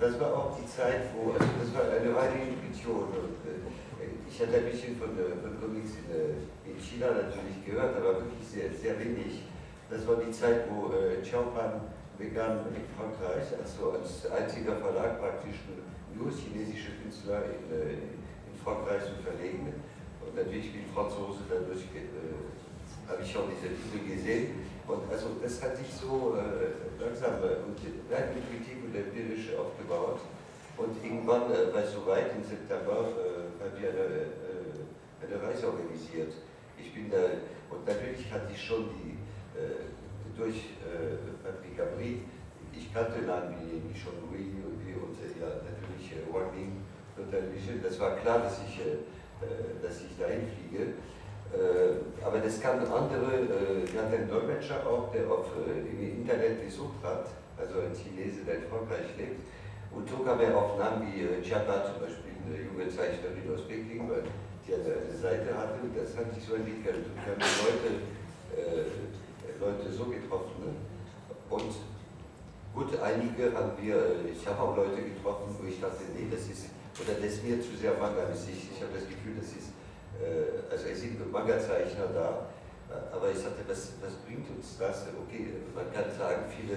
[0.00, 3.08] das war auch die Zeit, wo, also das war eine reine Intuition.
[3.12, 3.40] Und,
[4.30, 6.08] ich hatte ein bisschen von, von Comics in,
[6.64, 9.44] in, China natürlich gehört, aber wirklich sehr, sehr wenig.
[9.90, 11.82] Das war die Zeit, wo äh, Xiaopan
[12.16, 15.60] begann in Frankreich, also als einziger Verlag praktisch
[16.16, 19.74] nur chinesische Künstler in, in Frankreich zu verlegen.
[20.24, 22.08] Und natürlich bin Franzose, dadurch äh,
[23.10, 24.70] habe ich auch diese Titel gesehen.
[24.86, 27.78] Und also das hat sich so äh, langsam und
[28.10, 30.20] rein intuitiv und empirisch aufgebaut.
[30.76, 34.06] Und irgendwann äh, war es soweit, im September äh, haben wir eine,
[34.40, 36.32] äh, eine Reise organisiert.
[36.78, 37.38] Ich bin da,
[37.70, 39.18] und natürlich hatte ich schon die,
[39.58, 39.92] äh,
[40.36, 42.22] durch äh, Patrick Gabri,
[42.72, 46.80] ich kannte Namen wie, Sean Louis und, und ja, natürlich äh, Wang Ling
[47.18, 47.82] und Television.
[47.82, 48.80] Das war klar, dass ich,
[49.82, 50.94] dass ich dahin fliege.
[52.24, 53.48] Aber das kamen andere,
[53.90, 57.26] wir hatten einen Dolmetscher auch, der auf, im Internet gesucht hat,
[57.58, 59.40] also ein Chinese, der in Frankreich lebt.
[59.90, 64.08] Und so kam er auf Namen wie Chiapa zum Beispiel, eine junge Zeichnerin aus Peking,
[64.08, 64.22] weil
[64.66, 67.10] die eine, eine Seite hatte und das hat sich so entwickelt.
[67.10, 67.90] Und wir haben Leute,
[68.54, 68.86] äh,
[69.58, 70.54] Leute so getroffen.
[70.62, 70.72] Ne?
[71.50, 71.74] Und
[72.74, 76.70] gut, einige haben wir, ich habe auch Leute getroffen, wo ich dachte, nee, das ist,
[76.94, 78.70] oder das ist mir zu sehr manga-mäßig.
[78.74, 79.79] Ich habe das Gefühl, das ist, äh,
[80.70, 82.46] also es sind Manga-Zeichner da,
[83.12, 85.06] aber ich sagte, was, was bringt uns das?
[85.26, 86.76] Okay, man kann sagen, viele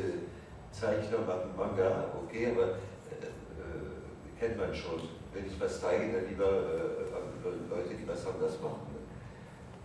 [0.73, 2.77] Zeichner machen Manga, okay, aber
[3.09, 5.01] äh, äh, kennt man schon.
[5.33, 8.93] Wenn ich was zeige, dann lieber äh, Leute, die was anders machen.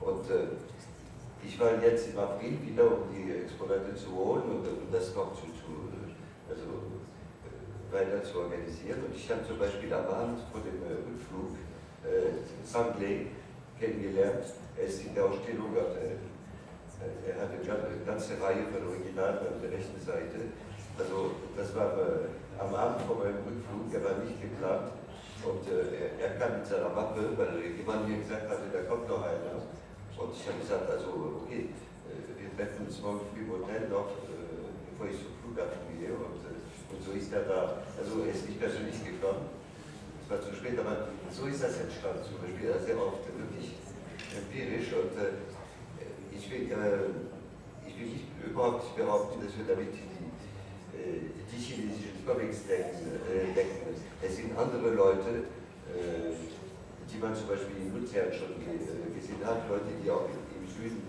[0.01, 0.49] Und äh,
[1.45, 5.35] ich war jetzt im April wieder, um die Exponate zu holen und, um das noch
[5.35, 5.93] zu, zu
[6.49, 6.89] also,
[7.45, 9.05] äh, weiter zu organisieren.
[9.07, 11.57] Und ich habe zum Beispiel am Abend vor dem äh, Rückflug
[12.05, 13.29] äh, Sangley
[13.81, 14.45] kennengelernt.
[14.77, 20.01] Er ist in der Ausstellung, er hat eine ganze Reihe von Originalen auf der rechten
[20.03, 20.51] Seite.
[20.99, 22.27] Also das war äh,
[22.59, 24.91] am Abend vor meinem Rückflug, der war nicht geplant.
[25.47, 29.07] Und äh, er, er, kam mit seiner Mappe, weil jemand mir gesagt hatte, da kommt
[29.07, 29.63] noch einer.
[30.19, 31.71] Und ich habe gesagt, also okay,
[32.11, 36.11] äh, wir treffen uns morgen früh im Hotel noch, äh, bevor ich zum Flughafen gehe.
[36.11, 36.59] Und, äh,
[36.91, 37.79] und, so ist er da.
[37.95, 39.55] Also er ist nicht persönlich gekommen.
[40.19, 42.27] Es war zu spät, aber so ist das entstanden.
[42.27, 43.23] Zum Beispiel sehr oft
[44.39, 44.93] empirisch.
[44.95, 45.43] Und äh,
[46.33, 46.71] ich will,
[47.87, 53.11] ich will nicht überhaupt nicht behaupten, dass wir damit die chinesischen Comics denken.
[54.23, 55.45] Es sind andere Leute,
[57.11, 58.55] die man zum Beispiel in Luzern schon
[59.15, 61.03] gesehen hat, Leute, die auch im Süden,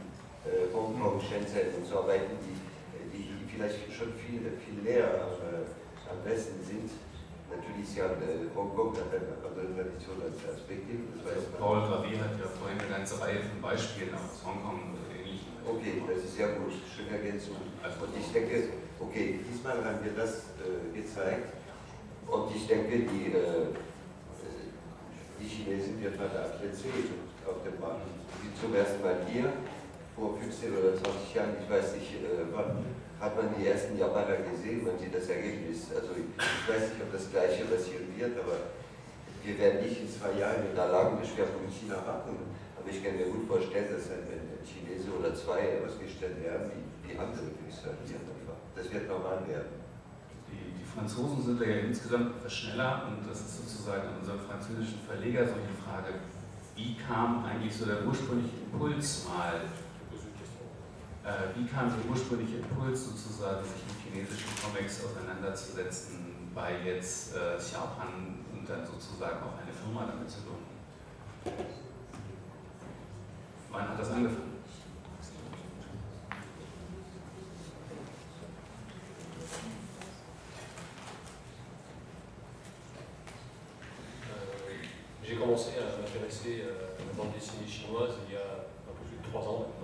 [0.74, 5.34] Hongkong, Shenzhen und so arbeiten, die, die vielleicht schon viel, viel näher am,
[6.10, 6.90] am Westen sind.
[7.50, 8.06] Natürlich ist ja
[8.56, 11.10] Hongkong hat eine andere Tradition als, als Peking.
[11.58, 15.50] Paul Gravier hat ja vorhin eine ganze Reihe von Beispielen aus Hongkong und ähnlichen.
[15.66, 17.58] Okay, das ist sehr gut, schöne Ergänzung.
[17.58, 21.54] Und ich denke, okay, diesmal haben wir das äh, gezeigt
[22.28, 23.74] und ich denke, die, äh,
[25.40, 27.10] die Chinesen wird man da jetzt sehen
[27.46, 28.06] auf dem Markt.
[28.44, 29.52] Die zum ersten Mal hier,
[30.16, 32.86] vor 15 oder 20 Jahren, ich weiß nicht, äh, wann
[33.20, 35.92] hat man die ersten Japaner gesehen, man sieht das Ergebnis.
[35.92, 38.72] Also ich weiß nicht, ob das gleiche passieren wird, aber
[39.44, 42.40] wir werden nicht in zwei Jahren in der Lage Schwerpunkt China machen.
[42.80, 47.12] Aber ich kann mir gut vorstellen, dass ein, ein Chinese oder zwei ausgestellt werden, wie,
[47.12, 48.20] wie andere Künstler hier
[48.80, 49.76] das wird normal werden.
[50.48, 55.46] Die, die, Franzosen sind ja insgesamt etwas schneller und das ist sozusagen unserem französischen Verleger
[55.46, 56.16] so eine Frage,
[56.76, 59.62] wie kam eigentlich so der ursprüngliche Impuls mal,
[61.56, 68.40] wie kam der ursprüngliche Impuls sozusagen, sich mit chinesischen Comics auseinanderzusetzen, bei jetzt äh, Xiaopan
[68.54, 70.70] und dann sozusagen auch eine Firma damit zu gründen?
[73.72, 74.50] Wann hat das angefangen?
[85.24, 89.18] J'ai commencé à m'intéresser à la bande dessinée chinoise il y a un peu plus
[89.18, 89.79] de trois ans euh,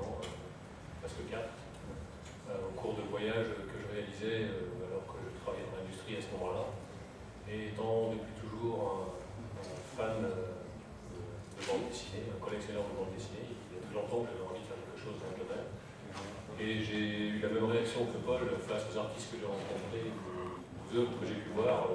[1.06, 5.78] presque euh, au cours de voyages que je réalisais euh, alors que je travaillais dans
[5.78, 6.66] l'industrie à ce moment-là.
[7.46, 9.14] Et étant depuis toujours un,
[9.94, 14.34] fan de, bande dessinée, un collectionneur de bande dessinée, il y a très longtemps que
[14.34, 15.70] j'avais envie de faire quelque chose dans le domaine.
[16.58, 20.90] Et j'ai eu la même réaction que Paul face aux artistes que j'ai rencontrés, aux
[20.90, 21.94] œuvres que j'ai pu voir.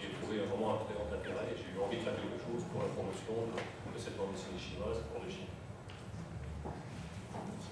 [0.00, 2.64] J'ai trouvé vraiment un très grand intérêt et j'ai eu envie de faire quelque chose
[2.72, 5.52] pour la promotion de, de cette bande dessinée chinoise pour le Chine.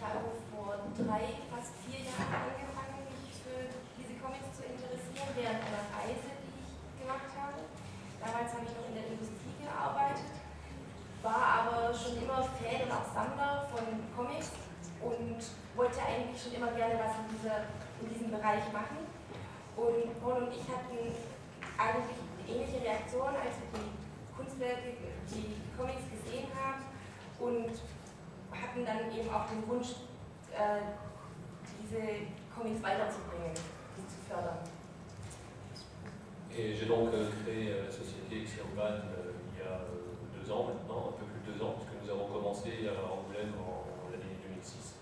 [0.01, 3.69] Ich habe vor drei, fast vier Jahren angefangen, mich für
[4.01, 6.73] diese Comics zu interessieren, während einer Reise, die ich
[7.05, 7.69] gemacht habe.
[8.17, 10.41] Damals habe ich noch in der Industrie gearbeitet,
[11.21, 13.85] war aber schon immer Fan und auch Sammler von
[14.17, 14.57] Comics
[15.05, 15.37] und
[15.77, 17.69] wollte eigentlich schon immer gerne was in, dieser,
[18.01, 19.05] in diesem Bereich machen.
[19.77, 21.13] Und Paul und ich hatten
[21.77, 23.93] eigentlich ähnliche Reaktionen, als wir die
[24.33, 24.97] Kunstwerke,
[25.29, 26.89] die Comics gesehen haben
[27.37, 27.77] und
[28.53, 29.89] hatten dann eben auch den Wunsch,
[30.53, 30.81] äh,
[32.55, 33.55] Comics weiterzubringen,
[33.97, 34.21] die zu.
[36.57, 39.87] Et j'ai donc euh, créé euh, la société Xerban euh, il y a
[40.35, 43.55] deux ans maintenant, un peu plus de deux ans, puisque nous avons commencé à Angoulême
[43.55, 44.99] en, l'année 2006.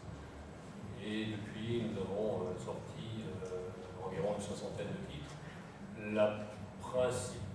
[1.03, 3.25] Et depuis, nous avons sorti
[4.05, 5.35] environ une soixantaine de titres.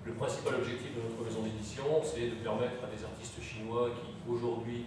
[0.05, 4.19] Le principal objectif de notre maison d'édition, c'est de permettre à des artistes chinois qui,
[4.29, 4.85] aujourd'hui,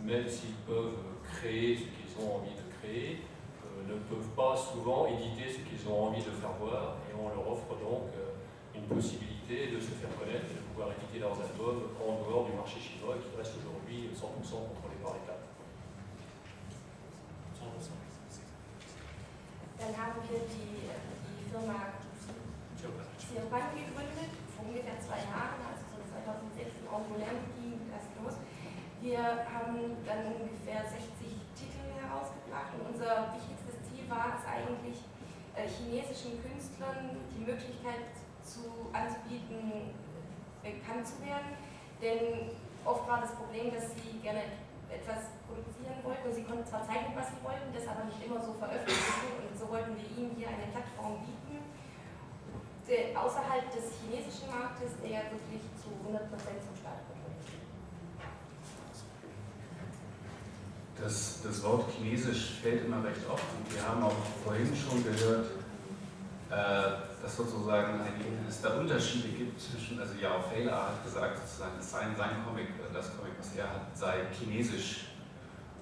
[0.00, 3.22] même s'ils peuvent créer ce qu'ils ont envie de créer,
[3.64, 6.96] euh, ne peuvent pas souvent éditer ce qu'ils ont envie de faire voir.
[7.10, 8.34] Et on leur offre donc euh,
[8.74, 12.52] une possibilité de se faire connaître et de pouvoir éditer leurs albums en dehors du
[12.52, 15.38] marché chinois qui reste aujourd'hui 100% contrôlé par l'État.
[19.78, 21.94] Dann haben wir die, die Firma
[23.38, 27.57] gegründet, vor ungefähr zwei Jahren, also so 2006 in Angoulême.
[29.00, 35.06] Wir haben dann ungefähr 60 Titel herausgebracht und unser wichtigstes Ziel war es eigentlich,
[35.54, 38.10] äh, chinesischen Künstlern die Möglichkeit
[38.42, 39.94] zu, anzubieten,
[40.62, 41.54] bekannt zu werden.
[42.02, 44.42] Denn oft war das Problem, dass sie gerne
[44.90, 48.56] etwas produzieren wollten sie konnten zwar zeigen, was sie wollten, das aber nicht immer so
[48.56, 51.60] veröffentlichen und so wollten wir ihnen hier eine Plattform bieten,
[52.88, 56.24] der, außerhalb des chinesischen Marktes, der wirklich zu 100%
[56.64, 57.68] zum Staat kontrolliert.
[61.00, 65.46] Das, das Wort Chinesisch fällt immer recht oft und wir haben auch vorhin schon gehört,
[66.50, 68.00] äh, dass sozusagen
[68.48, 72.44] es da Unterschiede gibt zwischen, also ja, auch Failer hat gesagt, sozusagen, es sei sein
[72.44, 75.06] Comic, äh, das Comic, was er hat, sei chinesisch.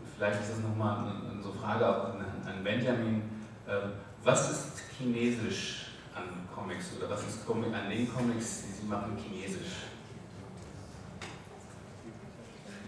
[0.00, 3.22] Und vielleicht ist das nochmal eine, so Frage an Benjamin,
[3.66, 3.88] äh,
[4.22, 9.16] was ist chinesisch an Comics oder was ist Comic, an den Comics, die Sie machen,
[9.16, 9.95] chinesisch?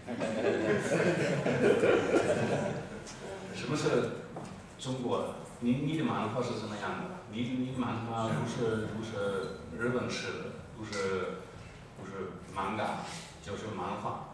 [3.55, 4.11] 什么是
[4.79, 5.35] 中国？
[5.61, 7.09] 你你的漫画是什么样的？
[7.31, 10.45] 你你漫画不是不是日本式的，
[10.77, 11.41] 不是
[11.99, 12.11] 不是
[12.55, 13.03] 漫画，
[13.43, 14.29] 就是漫画。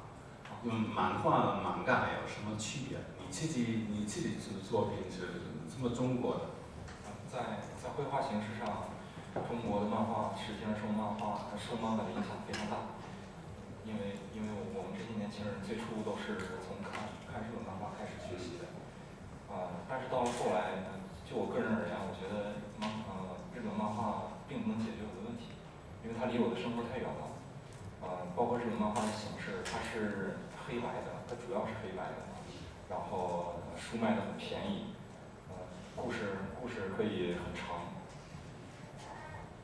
[0.64, 3.00] 嗯，漫画漫画有什么区别？
[3.20, 5.18] 你自己你自己的作品是
[5.68, 6.42] 这么中国的？
[7.28, 7.40] 在
[7.76, 8.66] 在绘画形式上，
[9.50, 12.78] 中国的漫画实际上受漫画受漫画的影响非常大，
[13.86, 18.66] 因为因为我们这些年轻人最初都是从看看日本漫画开始学习的，
[19.54, 20.82] 啊、但是到了后来，
[21.24, 25.54] 就我个人而言，我觉得漫呃日本漫画并不能解决我的问题，
[26.04, 27.38] 因为它离我的生活太远了，
[28.02, 32.26] 啊、包括日本漫画的形式，它是黑白的，它主要是黑白的，
[32.90, 34.98] 然后书卖的很便宜，
[35.50, 35.62] 呃
[35.96, 37.86] 故事故事可以很长。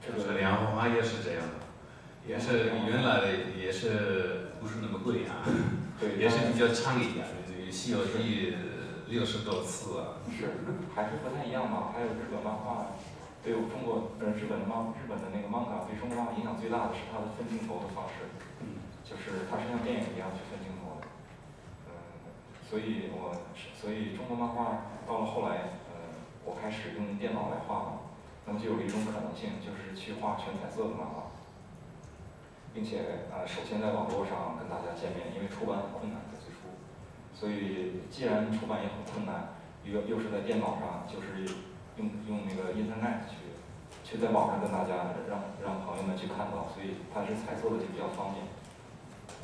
[0.02, 1.71] 这个个凉花也是这样的，
[2.28, 3.28] 也是原来的
[3.60, 5.44] 也是不是那么贵啊，
[6.00, 7.26] 对也是比较长一点
[7.72, 8.52] 西游记》
[9.08, 10.22] 六十多次啊。
[10.30, 10.52] 是，
[10.94, 11.92] 还是不太一样嘛。
[11.94, 12.94] 还有日本漫画，
[13.44, 18.30] 对我中国呃日本的漫日本的那个漫画对中国漫画影响最大的是它的分镜头的方式，
[19.04, 21.08] 就是它是像电影一样去分镜头的。
[21.90, 21.92] 嗯，
[22.70, 23.36] 所以我
[23.74, 27.92] 所以中国漫画到了后来，呃，我开始用电脑来画嘛，
[28.46, 31.32] 那么就有一种可能性，就是去画全彩色的漫画，
[32.74, 36.72] 并且呃，首先在网络上跟大家见面，因为出版很困难在最初，
[37.36, 41.44] 所以既然出版也很困难，又又是在电脑上，就是
[41.98, 43.52] 用用那个 Internet 去
[44.04, 48.46] 去在网上跟大家让让朋友们去看到，所以它是彩色的就比较方便。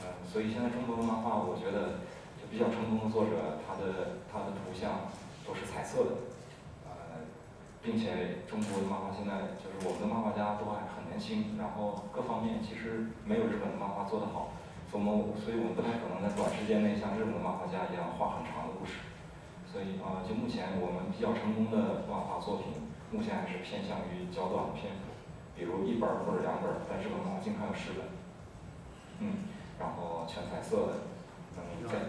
[0.04, 2.04] 嗯，所以现在中国的漫画，我觉得
[2.40, 5.12] 就比较成功的作者，他的他的图像
[5.46, 6.12] 都是彩色的，
[7.88, 14.52] 并且中国的漫画现在就是我们的漫画家都还很年轻，然后各方面其实没有日本的漫画做得好，
[14.92, 19.00] 所以我们所以我们不太可能在短时间内像日本的漫画家一样画很长的故事。
[19.72, 22.76] 所以啊、就目前我们比较成功的漫画作品，
[23.08, 25.16] 目前还是偏向于较短的篇幅，
[25.56, 28.04] 比如一本或者两本儿，在日本漫画经常有十本，
[29.24, 29.48] 嗯，
[29.80, 31.08] 然后全彩色的，
[31.56, 32.04] 嗯，在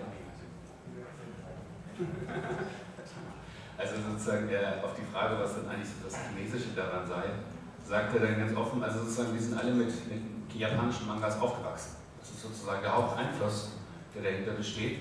[3.79, 7.31] Also sozusagen der, auf die Frage, was denn eigentlich das Chinesische daran sei,
[7.87, 10.21] sagt er dann ganz offen, also sozusagen wir sind alle mit, mit
[10.53, 11.97] japanischen Mangas aufgewachsen.
[12.19, 13.71] Das ist sozusagen der Haupteinfluss,
[14.15, 14.99] der dahinter besteht.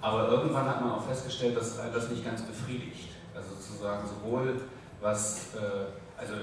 [0.00, 3.10] Aber irgendwann hat man auch festgestellt, dass das nicht ganz befriedigt.
[3.34, 4.62] Also sozusagen sowohl
[5.00, 6.34] was, äh, also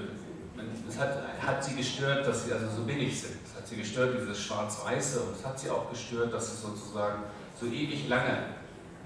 [0.88, 3.38] es hat, hat sie gestört, dass sie also so billig sind.
[3.44, 7.24] Es hat sie gestört, dieses Schwarz-Weiße und es hat sie auch gestört, dass es sozusagen
[7.58, 8.34] so ewig lange äh,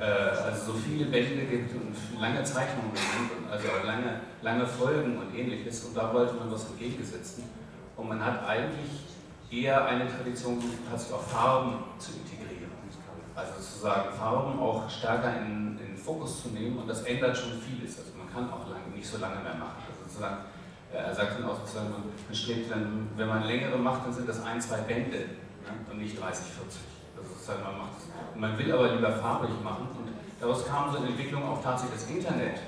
[0.05, 5.85] also so viele Bände gibt und lange Zeichnungen und also lange, lange Folgen und ähnliches.
[5.85, 7.45] Und da wollte man was entgegensetzen.
[7.97, 8.91] Und man hat eigentlich
[9.51, 12.57] eher eine Tradition tatsächlich auch Farben zu integrieren.
[13.37, 17.61] Also sozusagen Farben auch stärker in, in den Fokus zu nehmen und das ändert schon
[17.61, 17.99] vieles.
[17.99, 19.77] Also man kann auch lange, nicht so lange mehr machen.
[19.87, 20.37] Also sozusagen,
[20.91, 24.43] er sagt dann auch sozusagen, man schlägt dann, wenn man längere macht, dann sind das
[24.43, 25.73] ein, zwei Bände ne?
[25.91, 26.81] und nicht 30, 40.
[27.47, 28.03] Sozusagen man macht.
[28.35, 30.09] Und man will aber lieber farbig machen und
[30.41, 32.59] daraus kam so eine Entwicklung auch tatsächlich das Internet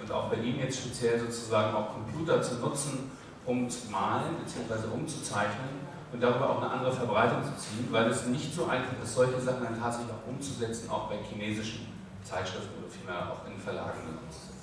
[0.00, 3.10] und auch ihm jetzt speziell sozusagen auch Computer zu nutzen,
[3.44, 4.94] um zu malen bzw.
[4.94, 9.12] umzuzeichnen und darüber auch eine andere Verbreitung zu ziehen, weil es nicht so einfach ist,
[9.12, 11.88] solche Sachen dann tatsächlich auch umzusetzen, auch bei chinesischen
[12.22, 14.54] Zeitschriften oder vielmehr auch in Verlagen genutzt.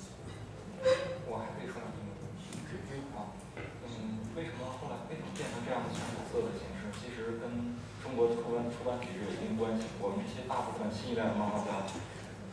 [8.14, 9.90] 中国出版出版体制有一定关系。
[9.98, 11.82] 我们这些大部分新一代的漫画家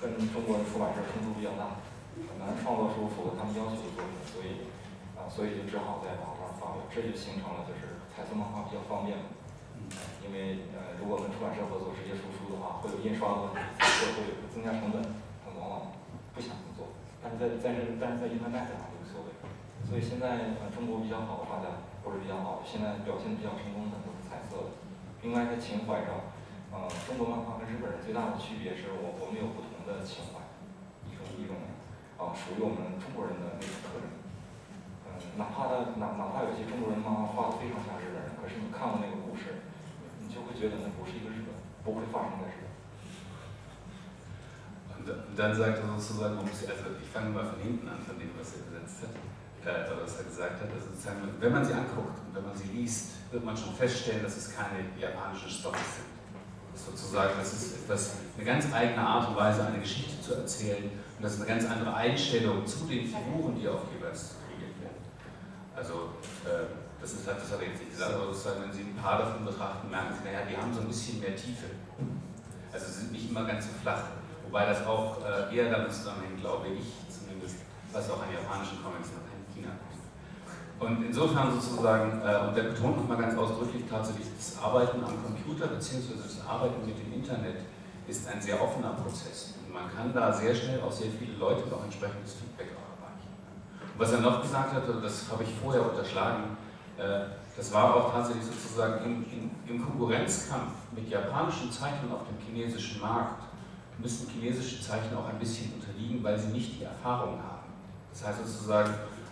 [0.01, 1.77] 跟中国的出版社冲突比较大，
[2.17, 4.65] 很难创作出符合他们要求的作品，所以
[5.13, 9.29] 啊，所以就只好在网上发表，这就形成了就是彩色漫画比较方便嘛。
[10.25, 13.61] 因为呃，如果跟出版社合作直接输出的话，会有印刷的问题，
[14.17, 14.97] 会会增加成本，
[15.45, 15.93] 他往往
[16.33, 16.89] 不想这么做。
[17.21, 19.29] 但是在但是但是在 Internet 上就无所谓。
[19.85, 24.80] 所以现在呃中国比较好的画家，或者比较好，现在表现比较成功的都是彩色的。
[25.21, 26.33] 另外在情怀上，
[26.73, 30.41] 呃，中国漫画跟日本人最大的区别是我我们有不同的情怀，
[31.05, 31.61] 一种一种
[32.17, 34.09] 啊属于我们中国人的那种特征。
[35.05, 39.61] 嗯，哪怕他哪哪怕有些中国人漫画画的非常像日本人，可是你看过那个故事，
[40.17, 41.53] 你就会觉得那不是一个日本，
[41.85, 42.69] 不会发生在日本。
[45.01, 48.29] Und dann sagt er sozusagen, man muss, also ich fange mal von hinten an, von dem,
[48.37, 49.17] was er übersetzt hat,
[49.65, 50.69] äh, oder was er gesagt hat.
[50.73, 50.87] Also
[51.39, 54.55] wenn man sie anguckt und wenn man sie liest, wird man schon feststellen, dass es
[54.55, 56.11] keine japanischen Stoffe sind.
[56.73, 60.83] Das sozusagen, das ist etwas, eine ganz eigene Art und Weise, eine Geschichte zu erzählen.
[61.17, 65.03] Und das ist eine ganz andere Einstellung zu den Figuren, die auch jeweils kreiert werden.
[65.75, 66.65] Also, äh,
[67.01, 69.43] das, ist, das hat er jetzt nicht gesagt, aber sozusagen, wenn Sie ein paar davon
[69.43, 71.67] betrachten, merken Sie, naja, die haben so ein bisschen mehr Tiefe.
[72.71, 74.03] Also sie sind nicht immer ganz so flach.
[74.45, 77.57] Wobei das auch äh, eher damit zusammenhängt, glaube ich, zumindest,
[77.91, 79.30] was auch an japanischen Comics noch.
[80.81, 85.67] Und insofern sozusagen, äh, und der betont nochmal ganz ausdrücklich tatsächlich, das Arbeiten am Computer
[85.67, 86.17] bzw.
[86.17, 87.57] das Arbeiten mit dem Internet
[88.07, 89.53] ist ein sehr offener Prozess.
[89.61, 93.29] Und man kann da sehr schnell auch sehr viele Leute auch entsprechendes Feedback auch erreichen.
[93.93, 96.57] Und was er noch gesagt hat, das habe ich vorher unterschlagen,
[96.97, 102.39] äh, das war auch tatsächlich sozusagen im, im, im Konkurrenzkampf mit japanischen Zeichnern auf dem
[102.43, 103.43] chinesischen Markt
[103.99, 107.69] müssen chinesische Zeichner auch ein bisschen unterliegen, weil sie nicht die Erfahrung haben.
[108.11, 108.91] Das heißt sozusagen,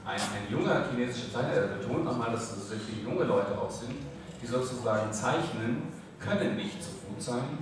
[0.09, 3.69] ein, ein junger chinesischer Zeichner, der betont nochmal, dass es sehr viele junge Leute auch
[3.69, 3.93] sind,
[4.41, 5.83] die sozusagen zeichnen,
[6.19, 7.59] können nicht so gut sein,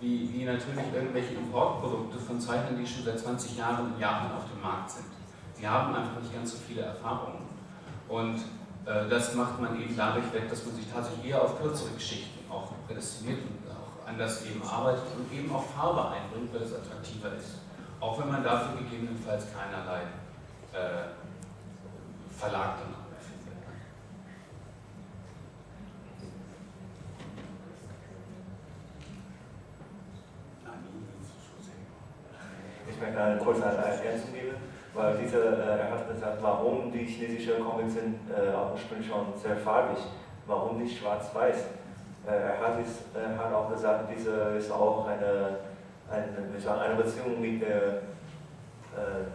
[0.00, 4.44] wie, wie natürlich irgendwelche Importprodukte von Zeichnern, die schon seit 20 Jahren in Japan auf
[4.52, 5.06] dem Markt sind.
[5.54, 7.48] Sie haben einfach nicht ganz so viele Erfahrungen.
[8.08, 8.36] Und
[8.86, 12.38] äh, das macht man eben dadurch weg, dass man sich tatsächlich eher auf kürzere Geschichten
[12.50, 13.68] auch prädestiniert und
[14.06, 17.58] anders eben arbeitet und eben auch Farbe einbringt, weil es attraktiver ist.
[18.00, 20.02] Auch wenn man dafür gegebenenfalls keinerlei
[20.72, 21.08] äh,
[22.38, 22.94] Verlag dann.
[32.88, 34.56] Ich möchte eine kurze Ergänzung geben,
[34.94, 39.56] weil diese, äh, er hat gesagt, warum die chinesischen Comics sind äh, ursprünglich schon sehr
[39.56, 39.98] farbig,
[40.46, 41.56] warum nicht schwarz-weiß.
[42.26, 45.58] Äh, er hat, es, er hat auch gesagt, diese ist auch eine,
[46.08, 48.02] eine, eine Beziehung mit der
[48.94, 49.26] äh,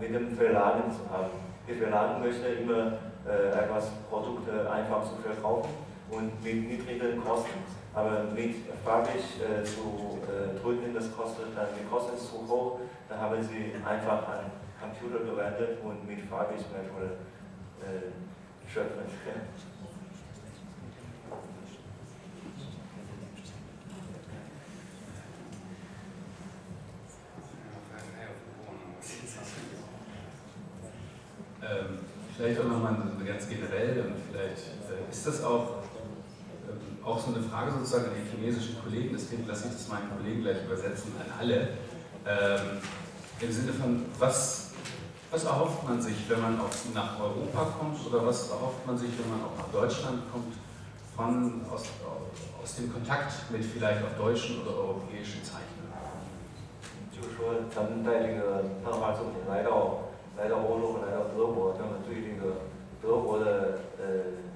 [0.00, 1.30] mit dem Verlagen zu haben.
[1.66, 2.92] Die Verlagen möchten immer
[3.26, 5.70] äh, etwas Produkte einfach zu verkaufen
[6.10, 7.64] und mit niedrigen Kosten.
[7.94, 13.20] Aber mit farbig äh, zu äh, drücken, das kostet dann, die Kosten zu hoch, dann
[13.20, 17.16] haben sie einfach an Computer gewendet und mit farbig Methode
[17.80, 19.04] äh, schöpfen.
[31.73, 31.99] Ähm,
[32.35, 35.83] vielleicht auch nochmal ganz generell, und vielleicht äh, ist das auch,
[36.67, 40.09] ähm, auch so eine Frage sozusagen an die chinesischen Kollegen, deswegen lasse ich das meinen
[40.15, 41.69] Kollegen gleich übersetzen, an alle.
[42.25, 42.79] Ähm,
[43.41, 44.71] Im Sinne von, was,
[45.31, 49.09] was erhofft man sich, wenn man auch nach Europa kommt oder was erhofft man sich,
[49.17, 50.55] wenn man auch nach Deutschland kommt,
[51.15, 51.83] von, aus,
[52.61, 55.69] aus dem Kontakt mit vielleicht auch deutschen oder europäischen Zeichnern?
[57.11, 62.66] 就是说，咱们带这个漫画作品来到 来到欧洲，来到德国，那么对这个
[63.00, 64.04] 德国的呃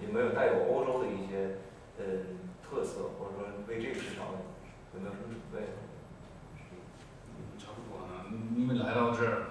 [0.04, 1.58] 有没有带有欧洲的一些
[1.98, 2.04] 呃
[2.62, 4.26] 特色，或者说为这个市场
[4.94, 5.68] 有没有什么准备？
[7.58, 8.26] 差不多啊，
[8.56, 9.46] 你们来到这儿，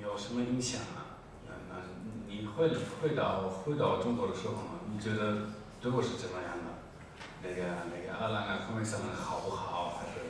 [0.00, 1.20] 有什么影响啊？
[1.46, 1.82] 那那
[2.26, 5.48] 你会回回到回到中国的时候呢，你觉得
[5.80, 6.70] 德国是怎么样的？
[7.42, 9.98] 那个那个阿兰啊，comics 好不好？
[9.98, 10.20] 还是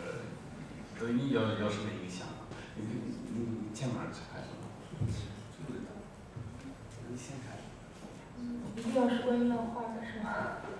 [0.99, 2.27] 对你有有什么影响？
[2.77, 4.40] 你你你前面开始吗？
[7.09, 7.63] 你先开始。
[8.39, 10.29] 嗯，一定要是关于漫画的是吗？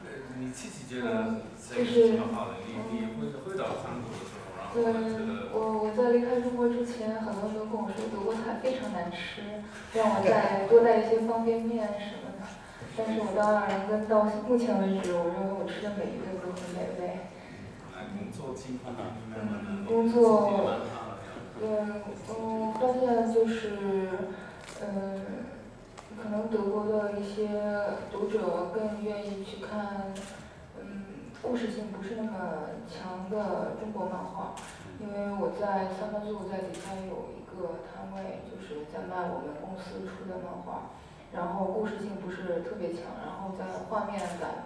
[0.05, 9.63] 呃，你自己觉得这个是挺好的，你你回回到韩国的时候，然后觉嗯，我我在离开中国之前，很多人都跟我说德国菜非常难吃，
[9.95, 12.47] 让我再 多带一些方便面什么的。
[12.97, 17.19] 但是我到那儿跟到目前为止，我认为我吃的每一顿都很美味。
[19.33, 20.51] 嗯，工作，
[21.63, 24.09] 嗯，嗯，发现就是，
[24.81, 25.21] 嗯，
[26.17, 27.49] 可能德国的一些
[28.11, 30.15] 读者更愿意去看，
[30.81, 31.05] 嗯，
[31.43, 32.31] 故事性不是那么
[32.89, 34.55] 强的中国漫画，
[35.01, 40.97] 因为我在三分路在底下有一个摊位，就是在卖我们公司出的漫画，
[41.31, 44.65] 然后故事性不是特别强，然后在画面感，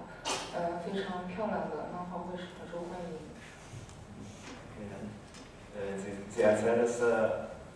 [0.54, 3.18] 呃，非常漂亮的漫画会是很受欢迎。
[5.74, 7.28] Äh, Sie, sie erzählt, dass äh,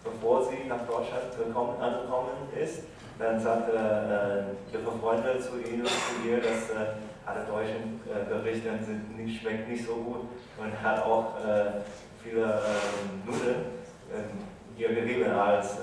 [0.05, 2.85] bevor sie nach Deutschland gekommen, angekommen ist,
[3.19, 6.95] dann sagte äh, ihre Freunde zu ihnen zu ihr, dass äh,
[7.27, 11.83] alle deutschen äh, Gerichte sind nicht, schmeckt nicht so gut und hat auch äh,
[12.23, 13.67] viele äh, Nudeln
[14.13, 15.79] äh, ihr gegeben als,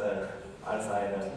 [0.66, 1.32] als eine.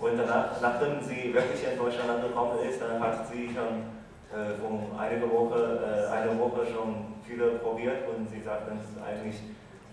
[0.00, 3.84] Und danach, nachdem sie wirklich in Deutschland angekommen ist, dann hat sie schon
[4.32, 9.02] äh, um einige Woche, äh, eine Woche schon viele probiert und sie sagt, das ist
[9.02, 9.36] eigentlich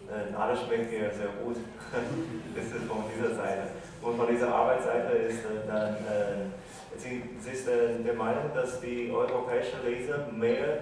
[0.10, 1.58] äh, alles schmeckt ihr sehr gut.
[2.56, 3.64] das ist von dieser Seite.
[4.02, 8.80] Und von dieser Arbeitsseite ist äh, dann, äh, sie, sie ist äh, der Meinung, dass
[8.82, 10.80] die europäischen Leser mehr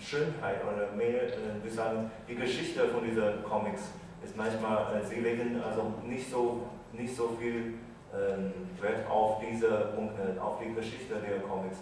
[0.00, 1.28] Schönheit oder mehr,
[1.62, 3.82] wir sagen, die Geschichte von diesen Comics
[4.24, 6.62] ist manchmal, sie legen also nicht so,
[6.94, 7.74] nicht so viel
[8.14, 11.76] ähm, Wert auf diese Punkte, auf die Geschichte der Comics,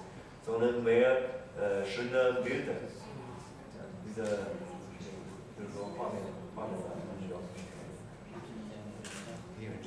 [0.45, 1.17] sondern mehr
[1.57, 2.75] äh, schöne Bilder.
[4.05, 4.23] Diese,
[5.59, 6.23] diese 画面,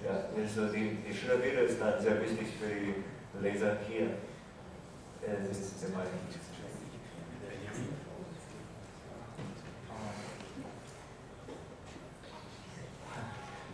[0.03, 3.03] ja, also die, die schöne Bilder ist dann sehr wichtig für die
[3.41, 4.05] Leser hier.
[5.21, 6.07] Äh, das ist sehr weit.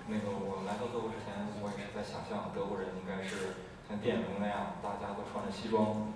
[0.06, 3.56] 那个我来到德国之前，我也是在想象德国人应该是
[3.88, 6.14] 像电影中那样，大家都穿着西装，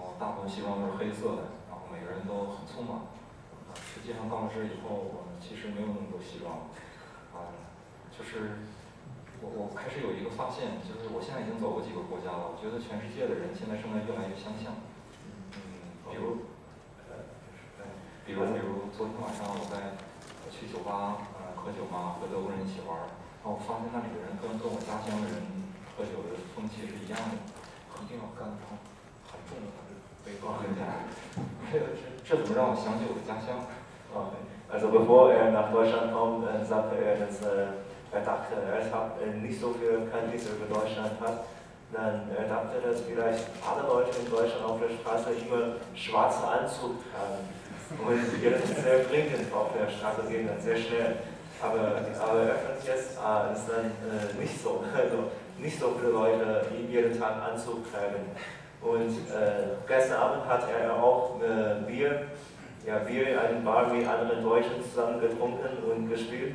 [0.00, 3.12] 后大部分西装都是黑色的，然后每个人都很匆忙。
[3.76, 6.66] 实际上到了这以后，我其实没有那么多西装，
[7.30, 7.54] 啊，
[8.10, 8.66] 就是
[9.38, 14.74] 我我开始有一个发现，就是我现在已经走过几个国家了，我觉得全世界的人现在生得越来越相像。
[15.54, 16.50] 嗯，比如，
[17.06, 17.14] 呃
[18.26, 19.94] 比如比如昨天晚上我在
[20.50, 22.98] 去酒吧呃喝酒嘛，和德国人一起玩。
[23.40, 25.40] 然后我发现那里的人跟跟我家乡的人
[25.96, 27.38] 喝酒的风气是一样的，
[28.02, 28.62] 一定要干得，
[29.30, 29.66] 很重的
[34.68, 37.74] Also bevor er nach Deutschland kommt, äh, sagte er, dass äh,
[38.12, 41.44] er dachte, er hat äh, nicht so viel Kenntnis über Deutschland hat.
[41.92, 47.02] Dann er dachte, dass vielleicht alle Leute in Deutschland auf der Straße immer schwarze Anzug
[47.10, 47.50] tragen.
[47.98, 51.16] Und jetzt ist sehr dringend auf der Straße gehen, dann sehr schnell.
[51.60, 54.84] Aber, aber er fand jetzt, ah, ist dann äh, nicht so.
[54.94, 58.30] Also nicht so viele Leute jeden Tag Anzug tragen.
[58.82, 62.22] Und äh, gestern Abend hat er auch äh, Bier
[62.86, 66.54] ja, wir in einem Bar mit anderen Deutschen zusammen getrunken und gespielt.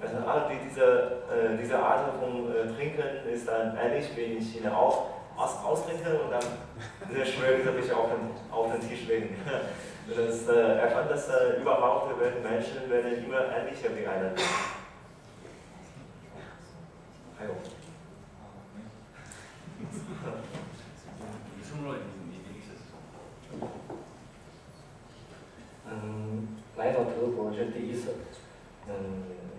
[0.00, 0.16] Also
[0.50, 5.06] die, diese, äh, diese Art von äh, Trinken ist dann ähnlich wie in China auch.
[5.36, 6.44] Aus, austrinken und dann
[7.12, 9.36] sehr schwer wieder mich auf den, auf den Tisch legen.
[10.06, 14.42] Das, äh, er fand, dass äh, überhaupt werden Menschen werden immer ähnlicher wie einander.
[17.36, 17.83] 还有，
[25.91, 26.47] 嗯，
[26.77, 28.13] 来到德国这第一次，
[28.87, 28.93] 嗯，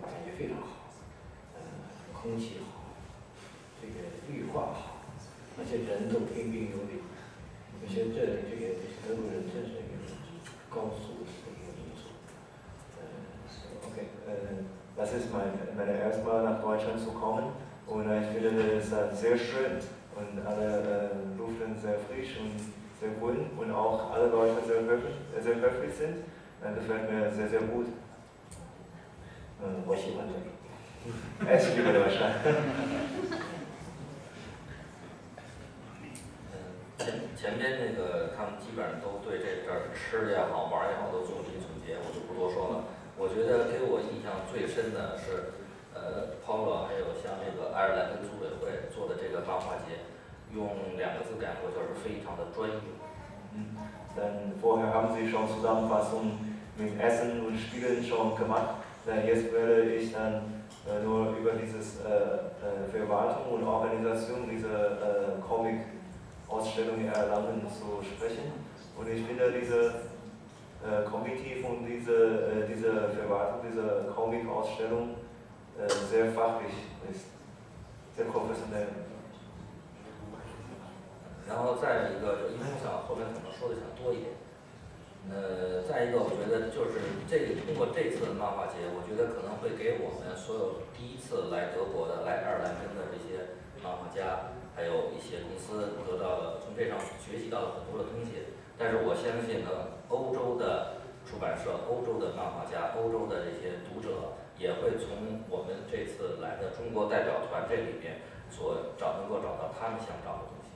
[0.01, 0.89] 感觉非常好，
[1.55, 1.61] 嗯，
[2.13, 2.95] 空气好，
[3.81, 3.93] 这个
[4.29, 5.03] 绿化好，
[5.59, 7.03] 而且人都彬彬有礼。
[7.83, 8.15] 我觉得这
[8.49, 10.07] 这个德国人真是一个
[10.69, 12.01] 高素质的一个民族。
[13.91, 14.63] Okay, äh,
[14.95, 17.51] das ist mein, meine erste Mal nach Deutschland zu kommen
[17.87, 19.81] und äh, ich finde es äh, sehr schön
[20.15, 22.59] und alle äh, Luften sehr frisch und
[22.99, 26.23] sehr grün und auch alle Leute sehr höflich, äh, sehr höflich sind.
[26.63, 27.87] Äh, gefällt mir sehr, sehr gut.
[29.63, 30.49] 嗯，我喜欢这 里。
[31.57, 32.33] Ich liebe Deutschland.
[36.97, 42.85] 前前边那个他们基本上都对这这儿吃的也好玩儿也好都做了一总结，我就不多说了。
[43.17, 45.53] 我觉得给我印象最深的是，
[45.95, 49.79] 呃，Paulo 还有像这个爱尔兰跟组委会做的这个漫
[50.53, 52.75] 用两个字概括就是非常的专业。
[54.15, 58.83] Dann vorher haben Sie schon Zusammenfassungen mit Essen und Spielen schon gemacht.
[59.05, 64.91] Dann jetzt werde ich dann äh, nur über dieses äh, äh, Verwaltung und Organisation dieser
[64.91, 68.51] äh, Comic-Ausstellung in Erlangen zu sprechen.
[68.97, 69.93] Und ich finde diese
[70.83, 75.15] äh, Komitee von dieser, äh, dieser Verwaltung, dieser Comic-Ausstellung
[75.78, 76.76] äh, sehr fachlich
[77.10, 77.26] ist,
[78.16, 78.88] sehr professionell.
[81.46, 84.34] 然后再一个，因为我想后面可能说的想多一点。
[85.30, 98.54] 呃，再一个，我觉得就是这个通过这次的漫画节，我觉得可能会给我们所有第一次来德国的、来爱尔兰根的这些漫画家，还有一些公司得到了从这上学习到了很多的东西。
[98.78, 110.71] 但是我相信呢，欧洲的出版社、欧洲的漫画家、欧洲的这些读者，也会从我们这次来的中国代表团这里边所找能够找到他们想找的东西。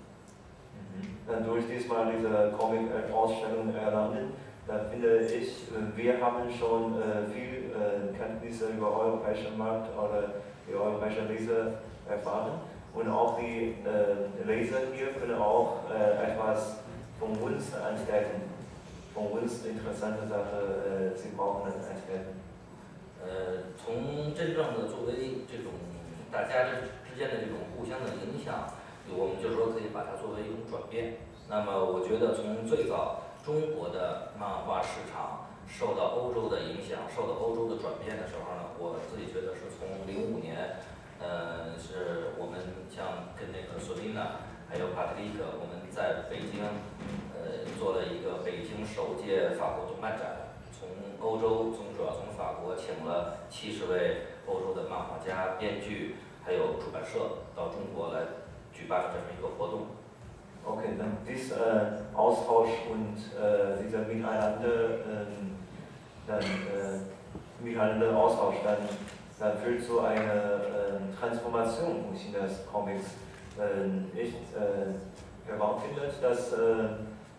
[1.27, 4.33] Dann durch diesmal diese Comic-Ausstellung Erlangen,
[4.67, 10.35] da finde ich, äh, wir haben schon äh, viel äh, Kenntnisse über europäischen Markt oder
[10.67, 11.79] die europäische Leser
[12.09, 12.59] erfahren.
[12.93, 16.77] Und auch die äh, Leser hier können auch äh, etwas
[17.19, 18.41] von uns entdecken,
[19.13, 22.38] von uns interessante Sachen, äh, sie brauchen entdecken.
[23.20, 25.72] 呃，从真正的作为这种
[26.32, 28.72] 大家之之间的这种互相的影响，
[29.12, 31.18] 我们就说可以把它作为一种转变。
[31.48, 40.78] 那么我觉得从最早中国的漫画市场受到欧洲的影响，受到欧洲的转变的时候呢，我自己觉得是从零五年，
[41.18, 46.62] 呃，是我们像跟那个索琳娜还有帕特里克，我们在北京，
[47.34, 50.49] 呃，做了一个北京首届法国动漫展。
[51.19, 57.19] 从欧洲，从主要从法国请了七十位欧洲的漫画家、编剧，还有出版社
[57.55, 58.21] 到中国来
[58.73, 59.87] 举办了这么一个活动。
[60.67, 65.57] Okay, dann dieser äh, Austausch und äh, dieser Miteinander, ähm,
[66.25, 68.77] dann, äh, miteinander Austausch, dann,
[69.39, 73.11] dann führt zu einer äh, Transformation in Chinas Comics.
[73.59, 76.57] Äh, ich äh, erwartet findet, dass äh,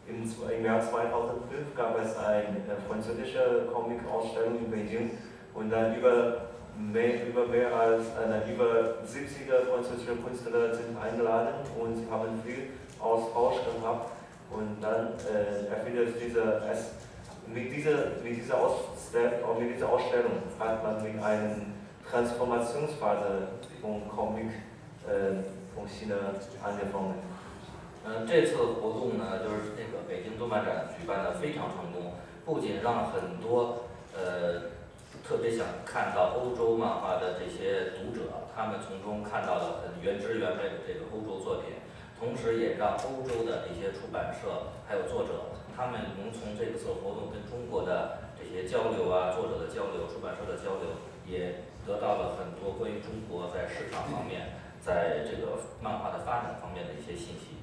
[0.09, 5.11] im, im Jahr 2005 gab es eine äh, französische Comic-Ausstellung in Beijing
[5.55, 6.43] und dann über
[6.79, 12.71] mehr, über mehr als äh, über 70er französische Künstler sind eingeladen und sie haben viel
[13.01, 14.11] Austausch gehabt
[14.51, 16.93] und dann äh, erfindet diese, es,
[17.53, 21.73] mit, dieser, mit, dieser Ausstellung, mit dieser Ausstellung hat man mit einem
[22.09, 23.49] Transformationsphase
[23.81, 24.51] von Comic
[25.07, 25.43] äh,
[25.75, 26.17] von China
[26.63, 27.15] angefangen.
[28.09, 32.12] 嗯，这次活动呢，就是那个 北京动漫展举办的非常成功，
[32.44, 34.68] 不仅让很多呃
[35.24, 41.80] 特别想看到欧洲漫画的这些读者，他们从中看到了很原汁原味的这个欧洲作品，
[42.20, 50.92] 同时也让欧洲的这些出版社还有作者，他们能从这次活动跟中国的这些交流啊，作者的交流、出版社的交流，
[51.24, 57.61] 也得到了很多关于中国在市场方面，在这个漫画的发展方面的一些信息。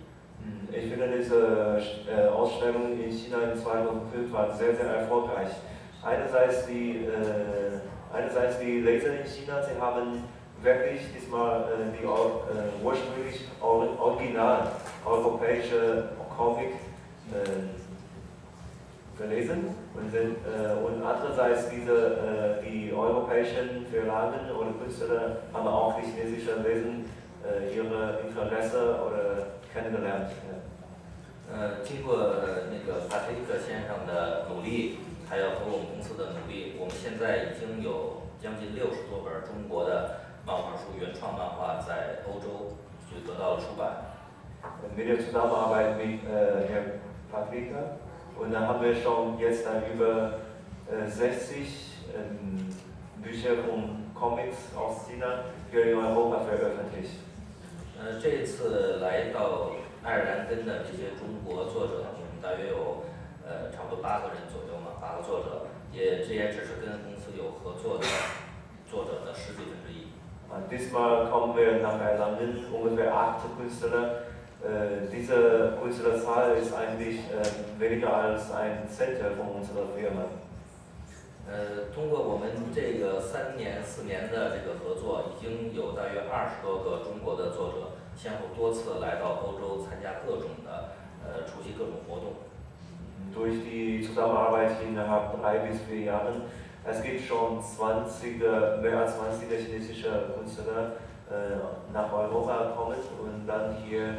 [0.70, 5.48] Ich finde diese äh, Ausstellung in China in 2005 war sehr, sehr erfolgreich.
[6.04, 10.24] Einerseits die, äh, einerseits die Leser in China, sie haben
[10.62, 14.72] wirklich diesmal äh, die äh, ursprünglich or original
[15.04, 16.74] europäische Comic
[17.32, 17.68] äh,
[19.18, 26.06] gelesen und, sind, äh, und andererseits diese, die europäischen Verlagen oder Künstler haben auch die
[26.06, 27.10] chinesische Lesen
[27.74, 30.30] ihre Interesse oder kennengelernt.
[30.30, 30.58] Ja.
[31.50, 32.16] 呃，经过
[32.68, 42.76] 那个帕特里克先生的努力，还有和我们公司的努力，我们现在已经有将近六十多本中国的漫画书原创漫画在欧洲
[43.08, 44.14] 就得到了出版。
[44.94, 47.00] Mit der Zusammenarbeit mit äh, Herrn
[47.32, 47.96] Paprika
[48.38, 50.40] und da haben wir schon jetzt dann über
[50.90, 52.68] äh, 60 ähm,
[53.22, 57.20] Bücher und Comics aus China hier in Europa veröffentlicht.
[57.98, 59.72] 呃，这次来到
[60.04, 63.02] 爱尔兰根的这些中国作者，我们大约有
[63.44, 68.06] 呃差不多八个人左右嘛，八个作者，也这也只是跟公司有合作的
[68.88, 70.06] 作者的十几分之一。
[70.48, 74.22] Und diesmal kommen wir nach Erlangen, ungefähr acht Künstler.
[74.62, 77.42] Äh, diese Künstlerzahl ist eigentlich äh,
[77.78, 80.22] weniger als ein Zehntel von unserer Firma.
[81.50, 87.87] 呃，通过我们这个三年四年的这个合作，已经有大约二十多个中国的作者
[88.20, 90.90] 先后多次来到欧洲参加各种的
[91.24, 92.34] 呃出席各种活动。
[93.32, 96.42] Durch die Zusammenarbeit innerhalb drei bis vier Jahren,
[96.84, 98.40] es gibt schon 20,
[98.82, 100.94] mehr als 20 chinesische Künstler
[101.92, 104.14] nach Europa kommen und dann hier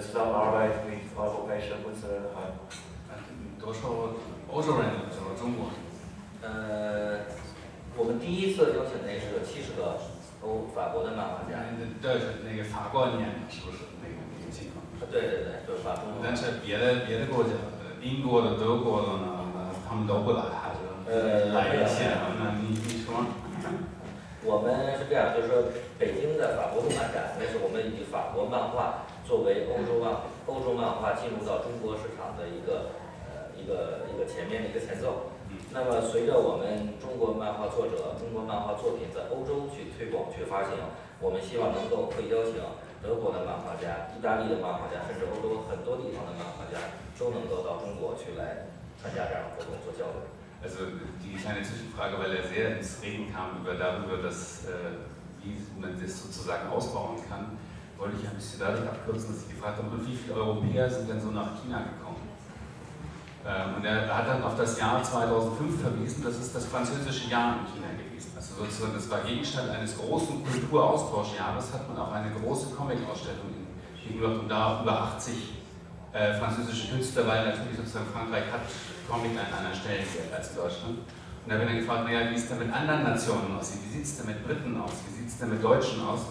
[0.00, 2.52] Zusammenarbeit mit europäischen Künstlern haben.
[3.58, 4.14] 多受
[4.50, 5.70] 欧洲人的，受中国。
[6.42, 7.20] 呃，
[7.96, 9.96] 我们第一次邀请那是七十个
[10.42, 11.62] 欧法国的漫画家。
[12.02, 14.82] 对，是那个法国念的，是不是那个那个情况？
[15.10, 16.18] 对对对，就是法国。
[16.22, 17.50] 但是别的别的国家，
[18.02, 20.82] 英国的、德国的呢，他们都不来，还是
[21.54, 22.10] 来一些？
[22.38, 23.24] 那你你说？
[24.44, 32.98] 我们是这样，就是说，北京的法国动漫展，那是我们以法国漫画作为欧洲漫欧洲漫画进入到中国市场的一个
[33.30, 35.30] 呃一个一个前面的一个前奏。
[35.72, 40.76] 那么随着我们中国漫画作者、中国漫画作品在欧洲去推广、去发行，
[41.20, 42.60] 我们希望能够会邀请
[43.02, 46.78] 德国的漫画家、意大利的漫画家，甚至欧洲很多地方的漫画家
[47.18, 48.68] 都能够到中国去来
[49.00, 50.20] 参加这样的活动做交流。
[63.44, 67.74] Ähm, und er hat dann auf das Jahr 2005 verwiesen, das ist das französische Jahr in
[67.74, 68.30] China gewesen.
[68.36, 73.66] Also sozusagen, das war Gegenstand eines großen Kulturaustauschjahres, hat man auch eine große Comic-Ausstellung in
[73.98, 75.34] China und da über 80
[76.12, 78.62] äh, französische Künstler, weil natürlich sozusagen Frankreich hat
[79.10, 80.98] Comic an einer Stelle als Deutschland.
[80.98, 83.72] Und da habe ich gefragt, naja, wie ist denn mit anderen Nationen aus?
[83.74, 84.92] Wie sieht es denn mit Briten aus?
[85.08, 86.26] Wie sieht es denn mit Deutschen aus?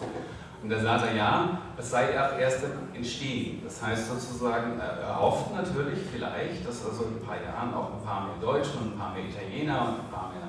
[0.63, 3.63] Und da sagt er, ja, es sei auch erst im Entstehen.
[3.63, 8.03] Das heißt sozusagen, er hofft natürlich vielleicht, dass also in ein paar Jahren auch ein
[8.05, 10.49] paar mehr Deutsche und ein paar mehr Italiener und ein paar mehr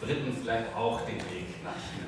[0.00, 2.06] Briten vielleicht auch den Weg nach China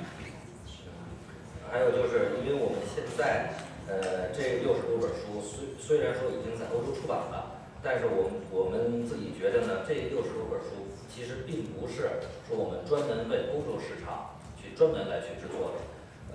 [1.71, 3.55] 还有就是，因为我们现在，
[3.87, 15.79] 呃，这六十多本书虽虽然说已经在欧洲出版了，但是我们我们自己觉得呢，这六十多本书其实并不是说我们专门为欧洲市场去专门来去制作的，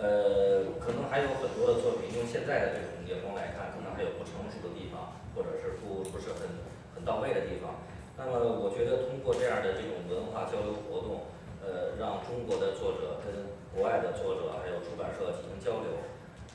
[0.00, 6.48] 呃，可能还有很多的作品，用现在的这种眼光来看，可能还有不成熟的地方，或者是不不是很
[6.96, 7.84] 很到位的地方。
[8.16, 11.28] 那么，我觉得通过这样的这种文化交流活动，
[11.60, 15.92] 呃，让中国的作者跟国外的作者还有出版社进行交流，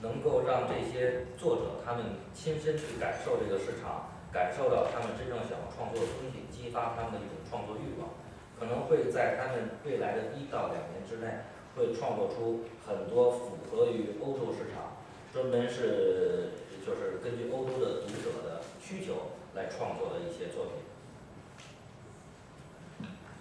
[0.01, 4.09] 能够让这些作者他们亲身去感受这个市场。
[4.35, 8.11] 感受到他们真正想要创作的东西，激发他们的一种创作欲望，
[8.59, 11.39] 可能会在他们未来的一到两年之内，
[11.76, 14.98] 会创作出很多符合于欧洲市场，
[15.32, 16.50] 专门是
[16.84, 20.74] 就是根据欧洲的读者的需求来创作的一些作品。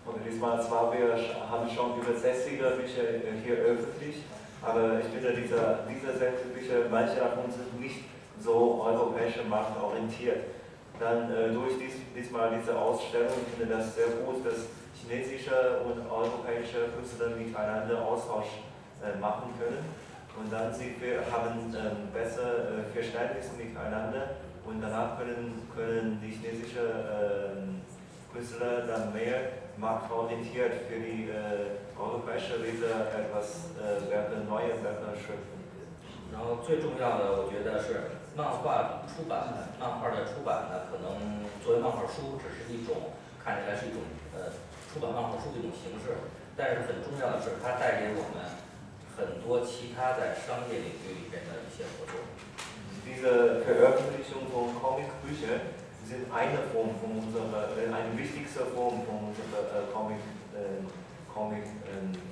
[0.06, 1.16] Und diesmal zwar wir
[1.52, 4.24] haben schon über 60er Bücher hier öffentlich,
[4.64, 8.06] aber ich finde dieser, diese 60 Bücher, manche davon sind nicht
[8.42, 10.46] so europäische Markt orientiert.
[11.00, 14.68] dann äh, durch dies, diesmal diese Ausstellung, ich finde das sehr gut, dass
[15.04, 18.62] chinesische und europäische Künstler miteinander Austausch
[19.04, 19.84] äh, machen können.
[20.38, 20.96] Und dann sie
[21.32, 27.82] haben ähm, besser äh, Verständnis miteinander und danach können, können die chinesischen ähm,
[28.32, 35.60] Künstler dann mehr marktorientiert für die äh, europäische Leser etwas äh, Werke, neue Werke schöpfen.
[36.32, 43.12] 然后最重要的，我觉得是漫画出版，漫画的出版呢，可能作为漫画书只是一种
[43.44, 44.00] 看起来是一种
[44.38, 44.54] 呃
[44.94, 46.18] 出版漫画书的一种形式，
[46.58, 48.42] 但是很重要的是它带给我们
[49.16, 52.22] 很多其他在商业领域里边的一些合作。
[53.06, 55.62] Diese Veröffentlichung von Comicbüchern
[56.06, 60.18] sind eine Form von unserer, eine wichtigste Form von unserer Comic,
[61.34, 61.64] Comic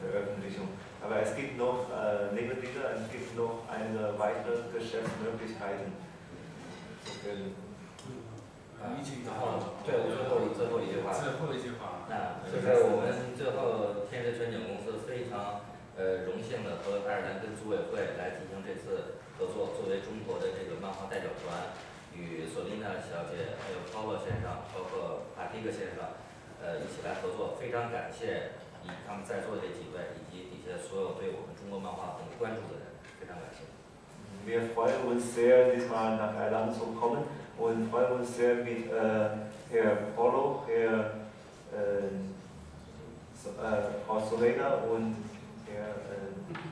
[0.01, 0.67] Veröffentlichung.
[1.01, 5.93] Aber es gibt noch, äh, neben dieser, es gibt noch eine weitere Geschäftsmöglichkeiten.
[7.07, 7.60] 一
[9.02, 15.62] 句话，最后最后最后一句话，最后一句话，啊就是我们最后天使全景公司非常
[15.94, 21.74] 呃荣幸的和爱尔兰跟组委会来进行这次合作，作为中国的这个漫画代表团，
[22.14, 26.18] 与索琳娜小姐、还有 Paul 先生，包括帕蒂克先生，
[26.58, 30.52] 呃一起来合作，非常感谢以他们在座的这几位以及。
[34.44, 37.24] Wir freuen uns sehr, diesmal nach Erlangen zu kommen
[37.58, 39.28] und freuen uns sehr mit äh,
[39.70, 41.12] Herr Polo, Herr
[41.72, 42.06] äh,
[43.44, 45.16] äh, Frau Sorena und
[45.66, 46.64] Herr, äh,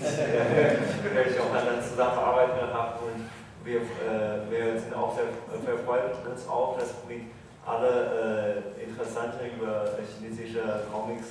[1.14, 3.30] Herr Johanna zusammenarbeiten haben und
[3.64, 5.24] wir, äh, wir sind auch sehr,
[5.64, 7.22] wir freuen uns auch, dass mit
[7.66, 11.28] alle äh, interessanten über chinesische Comics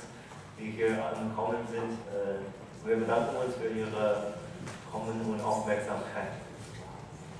[0.58, 1.98] die hier angekommen sind.
[2.14, 4.34] Äh, wir bedanken uns für Ihre
[4.94, 6.38] Kommen und Aufmerksamkeit.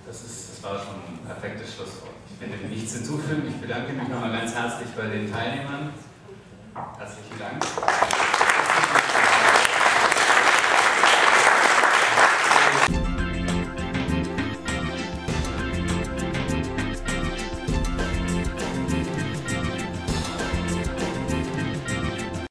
[0.05, 2.11] Das, ist, das war schon ein perfektes Schlusswort.
[2.28, 3.46] Ich werde nichts hinzufügen.
[3.46, 5.94] Ich bedanke mich nochmal ganz herzlich bei den Teilnehmern.
[6.98, 8.34] Herzlichen Dank.